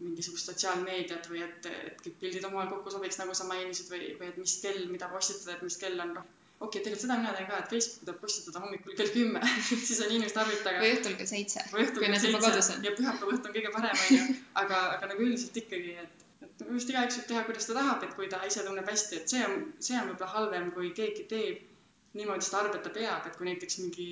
mingisugust 0.00 0.50
sotsiaalmeediat 0.50 1.28
või 1.30 1.44
et, 1.44 1.68
et 1.90 2.02
kõik 2.02 2.18
pildid 2.22 2.44
omavahel 2.48 2.72
kokku 2.74 2.92
sobiks, 2.92 3.20
nagu 3.20 3.36
sa 3.38 3.46
mainisid, 3.48 3.88
või, 3.92 4.10
või 4.18 4.32
et 4.32 4.40
mis 4.42 4.56
kell, 4.64 4.82
mida 4.90 5.08
postitada, 5.12 5.54
et 5.56 5.64
mis 5.64 5.78
kell 5.80 6.02
on, 6.04 6.16
noh. 6.18 6.26
Okei 6.60 6.68
okay,, 6.68 6.82
tegelikult 6.84 7.04
seda 7.04 7.16
mina 7.20 7.32
teen 7.36 7.48
ka, 7.50 7.58
et 7.62 7.72
Facebooki 7.72 8.04
tuleb 8.04 8.20
postitada 8.24 8.62
hommikul 8.64 8.96
kell 8.98 9.12
kümme 9.14 9.42
siis 9.88 10.00
on 10.04 10.12
inimesed 10.16 10.62
taga. 10.64 10.78
või 10.82 10.92
õhtul 10.96 11.16
kell 11.20 11.30
seitse. 11.32 11.64
või 11.72 11.84
õhtul 11.84 12.06
kell 12.06 12.20
seitse 12.22 12.78
ja 12.86 12.94
pühapäeva 13.00 13.34
õhtu 13.34 13.50
on 13.50 13.56
kõige 13.58 13.72
parem, 13.74 14.04
onju. 14.06 14.38
aga, 14.62 14.80
aga 14.96 15.10
nagu 15.12 15.26
üldiselt 15.26 15.60
ikkagi, 15.62 15.96
et, 16.04 16.24
et 16.46 16.64
minu 16.64 16.78
arust 16.78 16.92
igaüks 16.94 17.20
võib 17.20 17.30
teha, 17.32 17.44
kuidas 17.50 17.68
ta 17.68 17.78
tahab, 17.80 18.06
et 18.08 18.16
kui 18.18 18.30
ta 18.32 18.40
ise 18.48 18.64
tunneb 18.68 18.88
hästi, 18.92 19.20
et 19.20 19.34
see 19.36 19.44
on, 19.44 19.68
see 19.88 19.98
on 20.00 20.08
võib-olla 20.12 20.32
halvem, 20.38 20.72
kui 20.78 20.92
keegi 20.96 21.28
teeb 21.34 22.16
niimoodi 22.16 22.48
seda 22.48 22.62
arvet 22.64 22.86
ta 22.86 22.94
peab, 22.94 23.28
et 23.28 23.36
kui 23.36 23.50
näiteks 23.50 23.78
mingi 23.82 24.08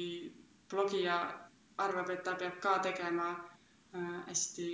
blogija 0.71 1.17
arvab, 1.81 2.13
et 2.13 2.23
ta 2.27 2.37
peab 2.41 2.61
ka 2.63 2.77
tegema 2.85 3.33
äh, 3.33 4.21
hästi 4.29 4.69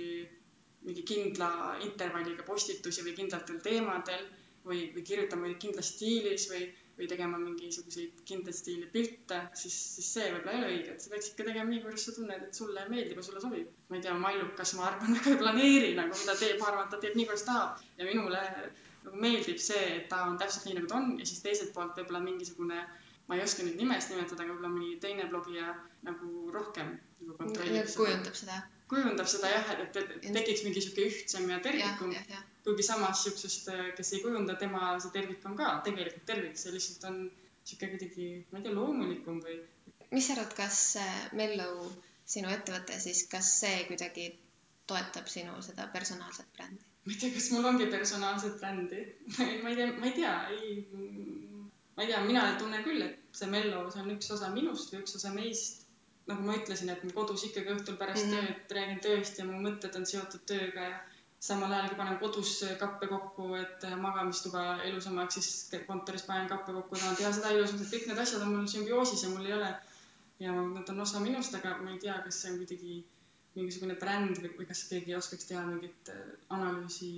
mingi 0.87 1.03
kindla 1.05 1.77
intervalliga 1.85 2.43
postitusi 2.43 3.03
või 3.05 3.15
kindlatel 3.17 3.59
teemadel 3.63 4.23
või, 4.65 4.87
või 4.95 5.03
kirjutama 5.05 5.51
kindlas 5.61 5.93
stiilis 5.95 6.47
või, 6.51 6.65
või 7.01 7.09
tegema 7.11 7.39
mingisuguseid 7.41 8.21
kindlat 8.29 8.57
stiili 8.57 8.87
pilte, 8.93 9.39
siis, 9.57 9.77
siis 9.95 10.11
see 10.17 10.29
võib-olla 10.29 10.53
ei 10.53 10.61
ole 10.61 10.71
õige, 10.75 10.95
et 10.95 11.03
sa 11.03 11.13
peaks 11.13 11.31
ikka 11.31 11.47
tegema 11.49 11.73
nii, 11.73 11.81
kuidas 11.85 12.07
sa 12.07 12.15
tunned, 12.17 12.47
et 12.47 12.61
sulle 12.61 12.85
meeldib 12.93 13.19
ja 13.19 13.25
sulle 13.25 13.43
sobib. 13.43 13.73
ma 13.89 13.97
ei 13.97 14.05
tea, 14.05 14.15
Mallukas, 14.25 14.75
ma 14.77 14.87
arvan, 14.89 15.13
väga 15.17 15.33
ei 15.33 15.41
planeeri 15.43 15.91
nagu, 15.97 16.17
mida 16.21 16.37
teeb, 16.39 16.57
ma 16.61 16.71
arvan, 16.71 16.87
et 16.87 16.95
ta 16.95 17.03
teeb 17.03 17.19
nii, 17.19 17.27
kuidas 17.31 17.45
tahab 17.49 17.85
ja 17.97 18.07
minule 18.07 18.41
nagu 19.01 19.21
meeldib 19.25 19.61
see, 19.61 19.85
et 19.97 20.09
ta 20.11 20.25
on 20.29 20.37
täpselt 20.41 20.67
nii, 20.69 20.77
nagu 20.79 20.91
ta 20.91 20.99
on 21.01 21.15
ja 21.19 21.25
siis 21.25 21.41
teiselt 21.45 21.73
poolt 21.75 21.97
võib-olla 21.97 22.21
mingisugune 22.23 22.83
ma 23.31 23.37
ei 23.37 23.43
oska 23.45 23.63
nüüd 23.63 23.79
nimesid 23.79 24.11
nimetada, 24.11 24.43
aga 24.43 24.51
võib-olla 24.51 24.73
mõni 24.73 24.97
teine 24.99 25.25
blogija 25.31 25.73
nagu 26.07 26.51
rohkem 26.51 26.89
nagu 27.21 27.37
kontrollib 27.39 27.87
seda. 27.87 27.97
kujundab 28.01 28.39
seda. 28.39 28.57
kujundab 28.91 29.29
seda 29.33 29.51
jah, 29.53 29.69
et, 29.77 29.99
et, 30.01 30.15
et 30.19 30.33
tekiks 30.35 30.65
mingi 30.67 30.83
sihuke 30.83 31.05
ühtsem 31.07 31.47
ja 31.47 31.61
terviklikum. 31.63 32.11
Kuigi 32.65 32.85
samas 32.85 33.23
siuksest, 33.23 33.71
kes 33.97 34.13
ei 34.13 34.21
kujunda, 34.23 34.55
tema 34.59 34.93
see 35.01 35.13
tervik 35.15 35.45
on 35.49 35.57
ka 35.57 35.71
tegelikult 35.85 36.25
tervik, 36.29 36.59
see 36.61 36.73
lihtsalt 36.75 37.07
on 37.09 37.19
sihuke 37.63 37.91
kuidagi, 37.93 38.27
ma 38.51 38.59
ei 38.59 38.67
tea, 38.67 38.75
loomulikum 38.75 39.41
või. 39.45 39.57
mis 40.11 40.27
sa 40.27 40.35
arvad, 40.35 40.53
kas 40.57 40.79
äh, 41.01 41.17
Mellow, 41.37 41.89
sinu 42.35 42.51
ettevõte 42.53 42.99
siis, 43.01 43.25
kas 43.31 43.49
see 43.63 43.83
kuidagi 43.89 44.29
toetab 44.89 45.29
sinu 45.31 45.57
seda 45.65 45.87
personaalset 45.93 46.49
brändi? 46.57 46.83
ma 47.05 47.13
ei 47.15 47.21
tea, 47.21 47.33
kas 47.35 47.51
mul 47.53 47.69
ongi 47.71 47.89
personaalset 47.89 48.57
brändi 48.61 49.05
ma 49.63 49.73
ei 49.73 49.79
tea, 49.79 49.91
ma 49.97 50.09
ei 50.09 50.17
tea, 50.17 50.35
ei 50.57 50.73
ma 51.95 52.03
ei 52.03 52.07
tea, 52.07 52.23
mina 52.25 52.43
tunnen 52.59 52.83
küll, 52.85 53.03
et 53.05 53.37
see 53.37 53.49
Mello, 53.51 53.85
see 53.93 54.01
on 54.03 54.13
üks 54.15 54.31
osa 54.33 54.49
minust 54.53 54.93
või 54.93 55.03
üks 55.03 55.17
osa 55.19 55.33
meist. 55.35 55.87
nagu 56.29 56.45
ma 56.45 56.53
ütlesin, 56.55 56.89
et 56.93 57.01
ma 57.03 57.11
kodus 57.15 57.43
ikkagi 57.47 57.73
õhtul 57.73 57.97
pärast 57.99 58.27
mm 58.27 58.33
-hmm. 58.33 58.57
tööd 58.67 58.75
räägin 58.77 58.99
tööst 59.03 59.39
ja 59.39 59.45
mu 59.45 59.57
mõtted 59.63 59.95
on 59.97 60.05
seotud 60.05 60.43
tööga 60.47 60.83
ja 60.89 60.99
samal 61.41 61.71
ajal, 61.73 61.87
kui 61.89 61.97
panen 61.97 62.19
kodus 62.21 62.51
kappe 62.79 63.07
kokku, 63.09 63.47
et 63.57 63.85
magamistuba 64.01 64.65
ilusamaks, 64.89 65.39
siis 65.39 65.85
kontoris 65.87 66.25
panen 66.27 66.49
kappe 66.51 66.75
kokku, 66.75 66.99
tahan 66.99 67.17
teha 67.17 67.31
seda 67.37 67.53
ilusamaks, 67.55 67.87
et 67.87 67.95
kõik 67.95 68.11
need 68.11 68.21
asjad 68.25 68.43
on 68.45 68.53
mul 68.55 68.67
sümbioosis 68.73 69.25
ja 69.25 69.31
mul 69.33 69.47
ei 69.49 69.55
ole 69.57 69.71
ja 70.41 70.53
nad 70.53 70.89
on 70.93 71.01
osa 71.05 71.21
minust, 71.23 71.55
aga 71.57 71.77
ma 71.81 71.95
ei 71.95 71.99
tea, 72.03 72.19
kas 72.25 72.41
see 72.41 72.51
on 72.51 72.59
kuidagi 72.61 72.99
mingisugune 73.55 73.97
bränd 74.03 74.37
või, 74.41 74.51
või 74.59 74.67
kas 74.69 74.83
keegi 74.89 75.17
oskaks 75.17 75.49
teha 75.49 75.63
mingit 75.67 76.13
äh, 76.13 76.21
analüüsi 76.55 77.11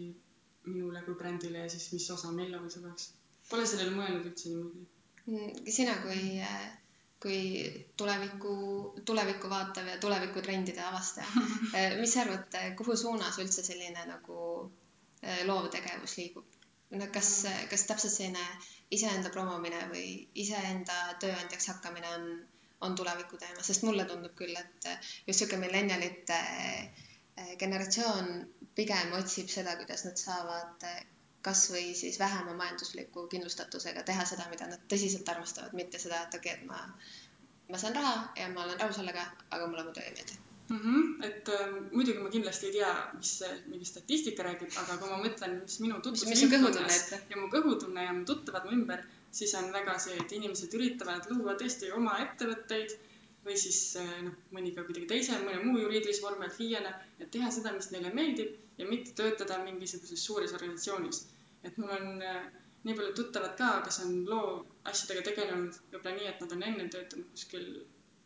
minule 0.66 1.04
kui 1.06 1.20
brändile 1.20 1.66
ja 1.66 1.70
siis 1.72 1.92
mis 1.94 2.08
osa 2.16 2.32
Mellol 2.32 2.70
see 2.72 2.84
oleks 2.84 3.12
Pole 3.50 3.66
sellele 3.68 3.92
mõelnud 3.92 4.28
üldse 4.30 4.50
niimoodi? 4.50 4.86
Mm, 5.28 5.72
sina 5.78 5.98
kui, 6.04 6.20
kui 7.24 7.42
tuleviku, 7.98 8.56
tulevikku 9.06 9.50
vaatav 9.50 9.88
ja 9.88 9.98
tulevikutrendide 9.98 10.84
avastaja. 10.84 11.28
Eh, 11.78 11.96
mis 12.00 12.14
sa 12.14 12.22
arvad, 12.22 12.58
kuhu 12.78 12.96
suunas 13.00 13.40
üldse 13.42 13.64
selline 13.66 14.04
nagu 14.10 14.40
eh, 15.24 15.46
loovtegevus 15.48 16.18
liigub? 16.20 16.60
no 16.94 17.08
kas, 17.14 17.30
kas 17.70 17.86
täpselt 17.90 18.14
selline 18.14 18.44
iseenda 18.94 19.32
promomine 19.34 19.80
või 19.92 20.08
iseenda 20.44 20.98
tööandjaks 21.22 21.70
hakkamine 21.72 22.12
on, 22.18 22.28
on 22.86 22.98
tuleviku 23.00 23.40
teema, 23.42 23.64
sest 23.66 23.86
mulle 23.88 24.06
tundub 24.10 24.36
küll, 24.38 24.54
et 24.60 24.90
just 25.28 25.42
sihuke 25.42 25.58
millennialite 25.62 26.40
eh, 26.44 27.56
generatsioon 27.60 28.30
pigem 28.78 29.16
otsib 29.18 29.50
seda, 29.50 29.76
kuidas 29.80 30.06
nad 30.08 30.20
saavad 30.22 30.86
eh, 30.90 31.02
kas 31.44 31.66
või 31.74 31.92
siis 32.00 32.20
vähema 32.20 32.56
majandusliku 32.60 33.28
kindlustatusega 33.32 34.06
teha 34.08 34.26
seda, 34.30 34.48
mida 34.52 34.70
nad 34.70 34.88
tõsiselt 34.92 35.30
armastavad, 35.34 35.76
mitte 35.80 36.00
seda, 36.00 36.24
et 36.28 36.40
okei 36.40 36.56
okay,, 36.56 36.64
et 36.64 36.70
ma, 36.70 36.80
ma 37.74 37.82
saan 37.82 38.00
raha 38.00 38.16
ja 38.40 38.50
ma 38.56 38.66
olen 38.66 38.80
rahul 38.80 38.96
sellega, 39.00 39.28
aga 39.50 39.68
mulle 39.68 39.86
mu 39.88 39.96
töö 39.96 40.06
ei 40.08 40.16
meeldi 40.18 40.40
mm. 40.70 40.80
-hmm. 40.80 41.26
et 41.30 41.50
äh, 41.50 41.74
muidugi 41.92 42.20
ma 42.20 42.30
kindlasti 42.30 42.70
ei 42.70 42.76
tea, 42.78 42.94
mis 43.18 43.34
see 43.40 43.52
mingi 43.68 43.86
statistika 43.86 44.44
räägib, 44.48 44.78
aga 44.84 44.98
kui 45.02 45.10
ma 45.10 45.20
mõtlen, 45.26 45.58
mis 45.64 45.80
minu 45.86 46.00
tutvusringkonnas 46.08 47.02
ja 47.30 47.42
mu 47.42 47.50
kõhutunne 47.56 48.08
ja 48.08 48.14
mu 48.14 48.26
tuttavad 48.26 48.70
mu 48.70 48.78
ümber, 48.78 49.04
siis 49.32 49.56
on 49.60 49.72
väga 49.74 49.98
see, 50.06 50.16
et 50.22 50.38
inimesed 50.40 50.74
üritavad 50.80 51.28
luua 51.32 51.58
tõesti 51.60 51.92
oma 52.00 52.20
ettevõtteid 52.26 52.96
või 53.46 53.56
siis 53.60 53.80
äh, 54.00 54.12
noh, 54.26 54.36
mõni 54.56 54.74
ka 54.76 54.86
kuidagi 54.88 55.10
teise, 55.10 55.38
mõne 55.44 55.62
muu 55.64 55.82
juriidilise 55.82 56.24
vormi 56.24 56.48
alt 56.48 56.58
FIE-na, 56.58 56.94
et 57.20 57.32
teha 57.36 57.52
seda, 57.52 57.74
mis 57.76 57.90
neile 57.92 58.14
meeldib 58.16 58.54
ja 58.80 58.88
mitte 58.90 59.16
töötada 59.20 59.60
mingisuguses 59.66 60.26
suures 60.26 60.54
organisatsioonis. 60.56 61.26
Et 61.68 61.78
mul 61.80 61.92
on 61.98 62.24
äh, 62.28 62.46
nii 62.84 62.96
palju 63.00 63.16
tuttavad 63.20 63.58
ka, 63.60 63.74
kes 63.88 64.00
on 64.06 64.16
looasjadega 64.30 65.26
tegelenud 65.30 65.82
võib-olla 65.92 66.16
nii, 66.18 66.32
et 66.32 66.42
nad 66.44 66.56
on 66.56 66.66
enne 66.70 66.88
töötanud 66.96 67.30
kuskil 67.36 67.68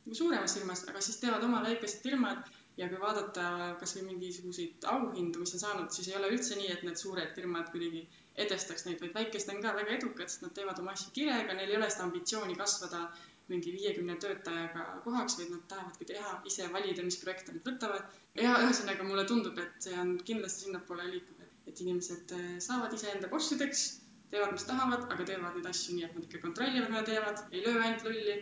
nagu 0.06 0.16
suuremas 0.22 0.56
firmas, 0.58 0.86
aga 0.90 1.02
siis 1.04 1.20
teevad 1.22 1.44
oma 1.46 1.60
väikesed 1.66 2.06
firmad 2.06 2.46
ja 2.78 2.88
kui 2.90 3.00
vaadata 3.02 3.48
kasvõi 3.82 4.06
mingisuguseid 4.08 4.86
auhindu, 4.94 5.42
mis 5.42 5.54
on 5.58 5.64
saanud, 5.64 5.90
siis 5.94 6.10
ei 6.12 6.18
ole 6.20 6.30
üldse 6.36 6.58
nii, 6.60 6.70
et 6.74 6.86
need 6.88 7.02
suured 7.02 7.34
firmad 7.36 7.72
kuidagi 7.74 8.06
edestaks 8.46 8.86
neid, 8.86 9.02
vaid 9.02 9.16
väikesed 9.18 9.50
on 9.54 9.64
ka 9.66 9.74
väga 9.80 9.96
edukad, 9.98 10.30
sest 10.30 10.46
nad 10.46 10.54
teevad 10.58 10.80
oma 10.82 10.94
asju 10.94 11.14
kirega, 11.16 11.58
neil 11.58 11.74
ei 11.74 11.80
ole 11.80 11.90
seda 11.94 12.06
ambitsiooni 12.06 12.58
kasvada 12.60 13.08
mingi 13.52 13.72
viiekümne 13.76 14.16
töötajaga 14.24 14.86
kohaks, 15.06 15.38
vaid 15.40 15.54
nad 15.54 15.64
tahavadki 15.72 16.08
teha, 16.12 16.34
ise 16.50 16.68
valida, 16.74 17.06
mis 17.08 17.20
projekte 17.22 17.56
nad 17.56 17.70
võtavad. 17.70 18.18
ja 18.38 18.58
ühesõnaga 18.64 19.06
mulle 19.08 19.24
tundub, 19.30 19.58
et 19.64 19.88
see 19.88 19.96
on 20.02 20.18
kindlasti 20.28 20.68
sinnapoole 20.68 21.08
liikuv, 21.14 21.46
et 21.68 21.80
inimesed 21.86 22.34
äh, 22.36 22.50
saavad 22.64 22.94
iseenda 22.98 23.30
bossideks, 23.32 23.86
teevad, 24.32 24.54
mis 24.56 24.68
tahavad, 24.68 25.08
aga 25.14 25.26
teevad 25.30 25.58
neid 25.58 25.70
asju 25.72 25.96
nii, 25.96 26.06
et 26.08 26.16
nad 26.18 26.28
ikka 26.28 26.44
kontrollivad, 26.44 26.92
mida 26.92 27.04
teevad, 27.08 27.42
ei 27.52 27.64
löö 27.66 27.82
ainult 27.82 28.08
lulli. 28.10 28.38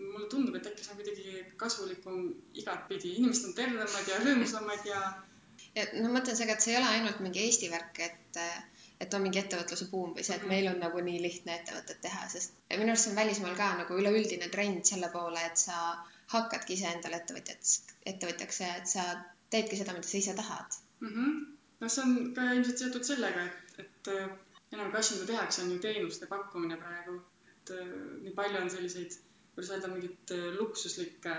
mulle 0.00 0.28
tundub, 0.32 0.54
et 0.56 0.66
äkki 0.68 0.84
see 0.84 0.92
on 0.92 0.98
kuidagi 1.00 1.40
kasulikum 1.60 2.20
igatpidi, 2.60 3.10
inimesed 3.18 3.48
on 3.48 3.56
tervemad 3.58 4.06
ja 4.08 4.20
rõõmsamad 4.22 4.86
ja. 4.88 5.00
ja 5.74 5.84
no 5.96 6.04
ma 6.06 6.20
mõtlen 6.20 6.38
seda, 6.38 6.54
et 6.54 6.64
see 6.64 6.72
ei 6.72 6.78
ole 6.78 6.92
ainult 6.94 7.18
mingi 7.24 7.42
Eesti 7.42 7.68
värk, 7.72 7.98
et, 8.06 8.38
et 9.00 9.14
on 9.16 9.22
mingi 9.24 9.40
ettevõtluse 9.40 9.86
buum 9.90 10.14
või 10.16 10.24
see, 10.26 10.36
et 10.36 10.42
-hmm. 10.42 10.54
meil 10.54 10.70
on 10.72 10.80
nagu 10.84 11.04
nii 11.04 11.22
lihtne 11.22 11.54
ettevõtet 11.58 12.00
teha, 12.06 12.26
sest 12.28 12.58
minu 12.70 12.92
arust 12.92 13.06
see 13.06 13.12
on 13.14 13.20
välismaal 13.20 13.56
ka 13.56 13.70
nagu 13.82 14.00
üleüldine 14.02 14.50
trend 14.56 14.84
selle 14.92 15.08
poole, 15.14 15.44
et 15.46 15.56
sa 15.56 15.78
hakkadki 16.34 16.76
iseendale 16.78 17.22
ettevõtjaks, 17.22 17.78
ettevõtjaks 18.12 18.60
ja 18.64 18.74
et 18.82 18.92
sa 18.96 19.06
teedki 19.50 19.80
seda, 19.80 19.96
mida 19.96 20.08
sa 20.08 20.20
ise 20.24 20.36
tahad 20.42 20.78
mm. 21.00 21.14
-hmm 21.14 21.40
noh, 21.80 21.88
see 21.94 22.04
on 22.04 22.14
ka 22.36 22.46
ilmselt 22.56 22.82
seotud 22.82 23.08
sellega, 23.08 23.46
et, 23.48 23.80
et 23.84 24.12
äh, 24.14 24.28
enamik 24.74 24.98
asju, 25.00 25.18
mida 25.18 25.32
tehakse, 25.32 25.64
on 25.64 25.72
ju 25.74 25.80
teenuste 25.86 26.28
pakkumine 26.30 26.78
praegu. 26.80 27.20
et 27.50 27.72
äh, 27.76 27.88
nii 28.24 28.34
palju 28.36 28.60
on 28.60 28.70
selliseid, 28.72 29.16
kuidas 29.54 29.72
öelda, 29.74 29.90
mingeid 29.92 30.34
äh, 30.36 30.46
luksuslikke 30.58 31.36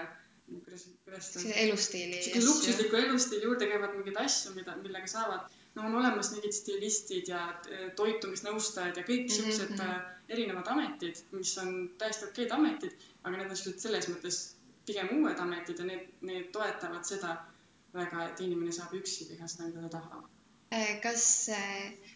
kuidas, 0.52 0.88
kuidas 1.06 1.32
ta. 1.34 1.43
elustiili. 1.65 2.21
luksusliku 2.45 3.00
elustiili 3.06 3.50
juurde 3.50 3.69
käivad 3.71 3.95
mingeid 3.97 4.19
asju, 4.26 4.54
mida, 4.58 4.76
millega 4.84 5.10
saavad, 5.10 5.61
no 5.75 5.86
on 5.88 5.95
olemas 5.95 6.31
mingid 6.34 6.55
stilistid 6.55 7.29
ja 7.31 7.43
toitumisnõustajad 7.95 8.97
ja 8.99 9.03
kõik 9.07 9.29
siuksed 9.31 9.69
mm 9.69 9.79
-hmm. 9.79 10.17
erinevad 10.36 10.67
ametid, 10.73 11.23
mis 11.31 11.53
on 11.57 11.71
täiesti 11.97 12.27
okeid 12.27 12.51
ametid, 12.51 12.97
aga 13.23 13.38
need 13.38 13.49
on 13.49 13.57
sellised 13.62 13.86
selles 13.86 14.10
mõttes 14.12 14.41
pigem 14.86 15.13
uued 15.17 15.39
ametid 15.39 15.79
ja 15.79 15.86
need, 15.86 16.07
need 16.21 16.51
toetavad 16.51 17.07
seda 17.07 17.38
väga, 17.93 18.27
et 18.27 18.39
inimene 18.47 18.71
saab 18.71 18.93
üksi 18.99 19.29
teha 19.29 19.47
seda, 19.47 19.67
mida 19.69 19.88
ta 19.88 19.97
tahab. 19.97 20.27
Äh, 20.73 21.01
kas, 21.03 21.49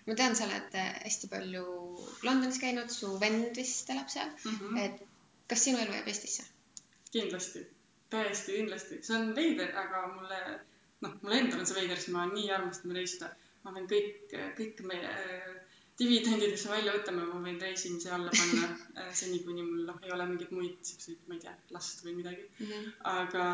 ma 0.07 0.15
tean, 0.15 0.35
sa 0.35 0.45
oled 0.47 0.75
hästi 0.79 1.27
palju 1.31 1.65
Londonis 2.23 2.59
käinud, 2.59 2.91
su 2.91 3.17
vend 3.19 3.55
vist 3.57 3.89
elab 3.89 4.09
seal 4.09 4.29
mm. 4.29 4.59
-hmm. 4.59 4.83
et 4.85 5.07
kas 5.47 5.63
sinu 5.63 5.77
elu 5.77 5.91
jääb 5.97 6.07
Eestisse? 6.07 6.43
kindlasti, 7.15 7.67
täiesti 8.09 8.57
kindlasti, 8.57 8.99
see 9.07 9.17
on 9.17 9.35
veider, 9.35 9.71
aga 9.79 10.01
mulle, 10.13 10.39
noh, 11.05 11.13
mulle 11.21 11.39
endale 11.41 11.63
on 11.63 11.69
see 11.69 11.77
veider, 11.79 11.99
sest 12.01 12.11
ma 12.15 12.25
nii 12.31 12.49
armastan 12.57 12.95
reisida. 12.97 13.29
Ma 13.65 13.73
võin 13.75 13.87
kõik, 13.89 14.35
kõik 14.59 14.83
meie 14.89 15.13
dividendid, 15.99 16.51
mis 16.53 16.65
me 16.67 16.75
välja 16.75 16.93
võtame, 16.97 17.25
ma 17.29 17.41
võin 17.47 17.59
reisimise 17.61 18.11
alla 18.15 18.31
panna 18.35 18.69
seni, 19.19 19.41
kuni 19.47 19.65
mul 19.65 19.83
noh, 19.89 19.99
ei 20.03 20.13
ole 20.15 20.29
mingeid 20.31 20.53
muid 20.55 20.79
siukseid, 20.89 21.21
ma 21.27 21.37
ei 21.37 21.43
tea, 21.45 21.55
last 21.75 22.03
või 22.05 22.17
midagi 22.19 22.47
mm. 22.47 22.71
-hmm. 22.71 22.95
aga 23.15 23.45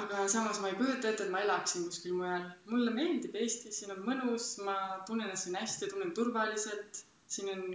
aga 0.00 0.26
samas 0.34 0.60
ma 0.62 0.70
ei 0.70 0.76
kujuta 0.78 1.10
ette, 1.10 1.26
et 1.26 1.32
ma 1.32 1.42
elaksin 1.44 1.84
kuskil 1.88 2.14
mujal. 2.16 2.44
mulle 2.70 2.92
meeldib 2.98 3.34
Eesti, 3.40 3.72
siin 3.78 3.92
on 3.94 4.04
mõnus, 4.06 4.54
ma 4.68 4.76
tunnen 5.08 5.26
ennast 5.28 5.48
siin 5.48 5.58
hästi, 5.60 5.90
tunnen 5.92 6.14
turvaliselt. 6.16 7.02
siin 7.34 7.50
on, 7.54 7.66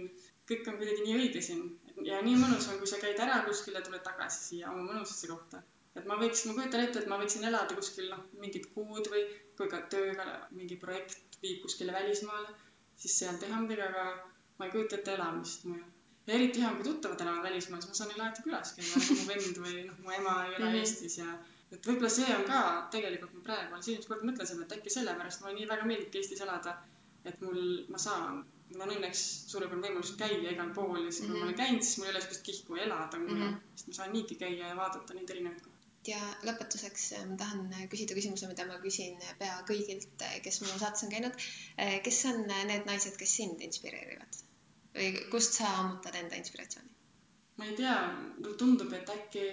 kõik 0.50 0.70
on 0.70 0.78
kuidagi 0.80 1.04
nii 1.04 1.18
õige 1.20 1.42
siin 1.44 1.62
ja 2.06 2.22
nii 2.24 2.38
mõnus 2.40 2.68
on, 2.70 2.78
kui 2.80 2.90
sa 2.90 2.98
käid 3.02 3.20
ära 3.22 3.42
kuskil 3.46 3.76
ja 3.78 3.82
tuled 3.86 4.02
tagasi 4.06 4.44
siia 4.48 4.72
oma 4.72 4.86
mõnusasse 4.88 5.30
kohta. 5.30 5.62
et 5.98 6.06
ma 6.10 6.16
võiks, 6.18 6.44
ma 6.46 6.56
kujutan 6.56 6.84
ette, 6.86 7.02
et 7.02 7.10
ma 7.10 7.18
võiksin 7.22 7.46
elada 7.50 7.76
kuskil 7.78 8.10
noh, 8.10 8.24
mingid 8.42 8.68
kuud 8.74 9.10
või 9.12 9.24
kui 9.58 9.68
ka 9.74 9.82
tööga 9.94 10.26
mingi 10.50 10.80
projekt 10.86 11.38
viib 11.42 11.62
kuskile 11.66 11.92
välismaale, 11.92 12.56
siis 12.96 13.18
seal 13.20 13.38
teha 13.42 13.60
midagi, 13.62 13.82
aga 13.90 14.04
ma 14.58 14.66
ei 14.66 14.74
kujuta 14.74 14.98
ette 14.98 15.14
elamist 15.14 15.64
mujal 15.70 15.86
ja 16.28 16.34
eriti 16.34 16.60
hea 16.62 16.70
kui 16.76 16.84
tuttavad 16.84 17.20
elavad 17.24 17.46
välismaal, 17.48 17.80
siis 17.82 17.92
ma 17.92 17.98
saan 17.98 18.10
neil 18.12 18.24
alati 18.24 18.44
külas 18.44 18.74
käia, 18.76 19.04
mu 19.20 19.22
vend 19.30 19.60
või 19.64 19.76
noh, 19.86 20.02
mu 20.04 20.12
ema 20.16 20.34
ei 20.44 20.56
ela 20.58 20.66
mm 20.66 20.74
-hmm. 20.74 20.80
Eestis 20.82 21.16
ja 21.18 21.28
et 21.76 21.88
võib-olla 21.88 22.10
see 22.12 22.28
on 22.34 22.44
ka 22.50 22.60
tegelikult 22.92 23.34
ma 23.36 23.40
praegu 23.48 23.74
alles 23.76 23.88
esimest 23.88 24.10
korda 24.10 24.28
mõtlesin, 24.30 24.62
et 24.64 24.74
äkki 24.76 24.92
sellepärast 24.94 25.42
mulle 25.42 25.54
nii 25.56 25.68
väga 25.72 25.88
meeldibki 25.90 26.20
Eestis 26.20 26.44
elada, 26.46 26.74
et 27.30 27.40
mul, 27.46 27.62
ma 27.94 28.00
saan, 28.04 28.42
mul 28.74 28.84
on 28.86 28.94
õnneks 28.96 29.24
suurepärane 29.52 29.88
võimalus 29.88 30.12
käia 30.22 30.52
igal 30.52 30.70
pool 30.76 31.00
ja 31.04 31.10
siis 31.10 31.24
kui 31.24 31.28
mm 31.28 31.34
-hmm. 31.34 31.40
ma 31.40 31.46
olen 31.46 31.54
mhm. 31.54 31.62
käinud, 31.62 31.82
siis 31.88 31.98
mul 31.98 32.08
ei 32.08 32.14
ole 32.14 32.22
sellist 32.26 32.46
kihku 32.50 32.76
elada 32.84 33.18
mujal 33.24 33.36
mm, 33.36 33.48
-hmm. 33.48 33.74
sest 33.74 33.88
ma 33.88 33.98
saan 34.00 34.12
niigi 34.12 34.34
käia 34.44 34.68
ja 34.68 34.76
vaadata 34.82 35.14
neid 35.14 35.30
erinevaid 35.30 35.60
kohti. 35.64 35.77
Ja 36.06 36.18
lõpetuseks 36.46 37.06
äh, 37.18 37.24
ma 37.28 37.36
tahan 37.40 37.64
äh, 37.72 37.86
küsida 37.92 38.16
küsimuse, 38.16 38.48
mida 38.50 38.66
ma 38.68 38.78
küsin 38.82 39.18
pea 39.40 39.56
kõigilt, 39.68 40.14
äh, 40.22 40.38
kes 40.44 40.60
minu 40.62 40.78
saates 40.78 41.04
on 41.06 41.10
käinud. 41.14 41.48
kes 42.04 42.20
on 42.30 42.44
need 42.48 42.86
naised, 42.86 43.16
kes 43.18 43.34
sind 43.40 43.64
inspireerivad 43.64 44.38
või 44.94 45.10
kust 45.32 45.58
sa 45.58 45.68
ammutad 45.80 46.16
enda 46.20 46.38
inspiratsiooni? 46.38 46.94
ma 47.58 47.66
ei 47.66 47.74
tea, 47.78 47.96
tundub, 48.60 48.92
et 48.94 49.10
äkki 49.10 49.44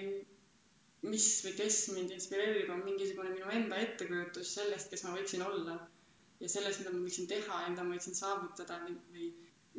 mis 1.09 1.25
või 1.45 1.53
kes 1.57 1.79
mind 1.93 2.13
inspireerib, 2.15 2.69
on 2.73 2.85
mingisugune 2.85 3.33
minu 3.33 3.49
enda 3.53 3.81
ettekujutus 3.81 4.53
sellest, 4.59 4.89
kes 4.93 5.03
ma 5.05 5.15
võiksin 5.17 5.43
olla. 5.45 5.79
ja 6.39 6.49
sellest, 6.51 6.81
mida 6.81 6.91
ma 6.91 7.01
võiksin 7.01 7.27
teha 7.31 7.59
mida 7.69 7.83
ma 7.83 7.95
võiksin 7.95 8.17
saavutada 8.17 8.79
või 8.85 9.29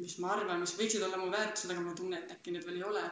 mis 0.00 0.18
ma 0.22 0.32
arvan, 0.34 0.60
mis 0.60 0.74
võiksid 0.78 1.02
olla 1.04 1.18
mu 1.20 1.30
väärtused, 1.32 1.70
aga 1.72 1.82
ma 1.84 1.94
tunnen, 1.96 2.22
et 2.22 2.32
äkki 2.32 2.52
need 2.54 2.64
veel 2.68 2.80
ei 2.80 2.86
ole. 2.90 3.04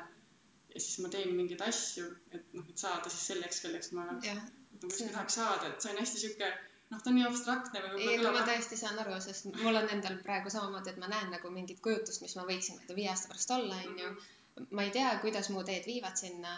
Ja 0.75 0.83
siis 0.83 1.01
ma 1.05 1.11
teen 1.15 1.33
mingeid 1.39 1.65
asju, 1.65 2.07
et 2.37 2.55
noh, 2.59 2.69
et 2.69 2.85
saada 2.85 3.11
siis 3.13 3.27
selleks, 3.33 3.61
kelleks 3.65 3.93
ma 3.97 4.07
nagu 4.11 4.37
kuskil 4.83 5.13
tahaks 5.15 5.41
saada, 5.41 5.71
et 5.71 5.85
see 5.85 5.93
on 5.95 6.01
hästi 6.03 6.23
sihuke 6.23 6.51
noh, 6.91 7.01
ta 7.01 7.11
on 7.11 7.19
nii 7.19 7.27
abstraktne 7.29 7.83
ei, 7.97 8.19
aga 8.19 8.33
ma 8.35 8.45
täiesti 8.49 8.79
saan 8.81 8.99
aru, 9.05 9.17
sest 9.25 9.51
mul 9.63 9.81
on 9.81 9.91
endal 9.97 10.19
praegu 10.27 10.53
samamoodi, 10.53 10.93
et 10.93 11.03
ma 11.03 11.11
näen 11.13 11.31
nagu 11.37 11.51
mingit 11.55 11.83
kujutust, 11.85 12.23
mis 12.27 12.37
ma 12.39 12.47
võiksin, 12.51 12.79
ma 12.79 12.83
ei 12.83 12.89
tea, 12.89 12.99
viie 13.01 13.11
aasta 13.13 13.33
pärast 13.33 13.55
olla, 13.59 13.83
onju. 13.89 14.15
Ma 14.71 14.85
ei 14.87 14.93
tea, 14.95 15.09
kuidas 15.23 15.49
mu 15.51 15.65
teed 15.67 15.87
viivad 15.91 16.19
sinna 16.21 16.53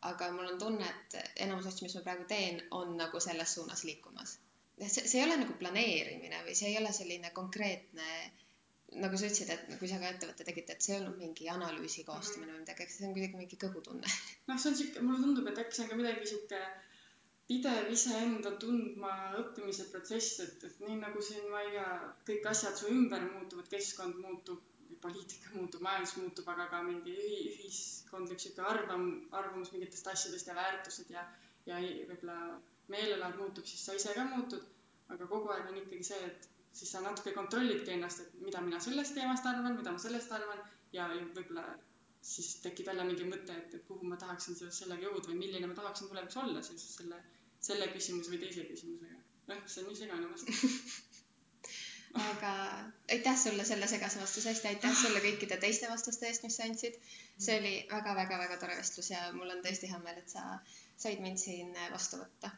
aga 0.00 0.30
mul 0.32 0.52
on 0.52 0.58
tunne, 0.58 0.86
et 0.88 1.16
enamus 1.44 1.66
asju, 1.68 1.86
mis 1.86 1.96
ma 1.98 2.04
praegu 2.06 2.26
teen, 2.28 2.60
on 2.76 2.94
nagu 3.00 3.20
selles 3.20 3.54
suunas 3.54 3.84
liikumas. 3.84 4.38
see, 4.80 5.04
see 5.06 5.18
ei 5.20 5.26
ole 5.26 5.36
nagu 5.42 5.56
planeerimine 5.60 6.38
või 6.46 6.54
see 6.56 6.70
ei 6.70 6.78
ole 6.80 6.92
selline 6.96 7.30
konkreetne, 7.36 8.06
nagu 8.98 9.18
sa 9.18 9.28
ütlesid, 9.28 9.50
et 9.54 9.74
kui 9.78 9.88
sa 9.90 9.98
ka 10.02 10.08
ettevõtte 10.10 10.44
tegid, 10.46 10.70
et 10.72 10.82
see 10.82 10.96
ei 10.96 11.00
olnud 11.00 11.18
mingi 11.20 11.48
analüüsi 11.52 12.04
koostamine 12.06 12.50
-hmm. 12.50 12.56
või 12.56 12.64
midagi, 12.66 12.86
see 12.94 13.08
on 13.08 13.12
kuidagi 13.16 13.40
mingi 13.40 13.58
kõhutunne. 13.64 14.14
noh, 14.48 14.58
see 14.58 14.70
on 14.70 14.78
sihuke, 14.80 15.02
mulle 15.06 15.20
tundub, 15.24 15.50
et 15.50 15.60
äkki 15.62 15.76
see 15.76 15.84
on 15.84 15.90
ka 15.92 15.98
midagi 16.00 16.30
sihuke 16.32 16.62
pidev 17.50 17.92
iseenda 17.94 18.50
tundma 18.62 19.12
õppimise 19.42 19.88
protsess, 19.92 20.40
et, 20.46 20.66
et 20.68 20.82
nii 20.86 20.98
nagu 21.04 21.22
siin, 21.28 21.46
ma 21.52 21.62
ei 21.66 21.72
tea, 21.76 21.86
kõik 22.28 22.50
asjad 22.50 22.76
su 22.78 22.90
ümber 22.90 23.24
muutuvad, 23.30 23.70
keskkond 23.72 24.20
muutub, 24.24 24.66
poliitika 25.02 25.54
muutub, 25.54 25.82
majandus 25.86 26.16
muutub, 26.20 26.50
aga 26.52 26.66
ka 26.74 26.82
mingi 26.86 27.14
ühi, 27.14 27.40
ühiskondlik 27.54 28.42
sihuke 28.42 28.66
arvam, 28.74 29.06
arvamus 29.40 29.72
mingitest 29.74 30.10
asjadest 30.12 30.50
ja 30.50 30.54
väärtused 30.58 31.10
ja, 31.14 31.24
ja 31.66 31.80
võib-olla 31.80 32.38
meelelaad 32.90 33.38
muutub, 33.38 33.66
siis 33.70 33.82
sa 33.86 33.94
ise 33.98 34.14
ka 34.18 34.26
muutud. 34.34 34.66
aga 35.10 35.26
kogu 35.26 35.50
aeg 35.50 35.66
on 35.66 35.78
ikkagi 35.78 36.04
see, 36.06 36.26
et 36.26 36.44
siis 36.72 36.92
sa 36.94 37.00
natuke 37.04 37.32
kontrollidki 37.36 37.94
ennast, 37.96 38.20
et 38.24 38.40
mida 38.46 38.60
mina 38.64 38.80
sellest 38.80 39.14
teemast 39.16 39.46
arvan, 39.50 39.76
mida 39.78 39.92
ma 39.94 40.02
sellest 40.02 40.32
arvan 40.36 40.60
ja, 40.96 41.08
võib-olla 41.36 41.64
siis 42.22 42.54
tekib 42.64 42.90
jälle 42.90 43.04
mingi 43.08 43.26
mõte, 43.28 43.56
et, 43.56 43.74
et 43.78 43.86
kuhu 43.88 44.08
ma 44.08 44.18
tahaksin 44.20 44.56
seoses 44.58 44.82
sellega 44.82 45.08
jõuda 45.08 45.32
või 45.32 45.38
milline 45.44 45.70
ma 45.70 45.76
tahaksin 45.78 46.10
tulevikus 46.10 46.40
olla 46.42 46.62
seoses 46.66 46.96
selle, 47.00 47.20
selle 47.70 47.88
küsimuse 47.94 48.32
või 48.34 48.42
teise 48.44 48.66
küsimusega. 48.68 49.22
noh, 49.52 49.62
see 49.66 49.84
on 49.84 49.88
nii 49.90 50.00
segane 50.02 50.28
vastus 50.32 50.64
aga 52.28 52.52
aitäh 53.14 53.36
sulle 53.38 53.64
selle 53.64 53.86
segase 53.86 54.20
vastuse 54.20 54.50
eest 54.50 54.64
ja 54.66 54.70
aitäh 54.74 54.94
sulle 55.02 55.20
kõikide 55.24 55.58
teiste 55.64 55.90
vastuste 55.90 56.26
eest, 56.28 56.42
mis 56.46 56.56
sa 56.58 56.66
andsid. 56.66 56.96
see 57.38 57.58
oli 57.60 57.74
väga-väga-väga 57.92 58.58
tore 58.62 58.76
vestlus 58.80 59.10
ja 59.10 59.20
mul 59.36 59.50
on 59.54 59.62
tõesti 59.66 59.90
hea 59.92 60.00
meel, 60.04 60.18
et 60.18 60.28
sa 60.36 60.58
said 60.96 61.22
mind 61.24 61.38
siin 61.38 61.72
vastu 61.94 62.18
võtta 62.20 62.50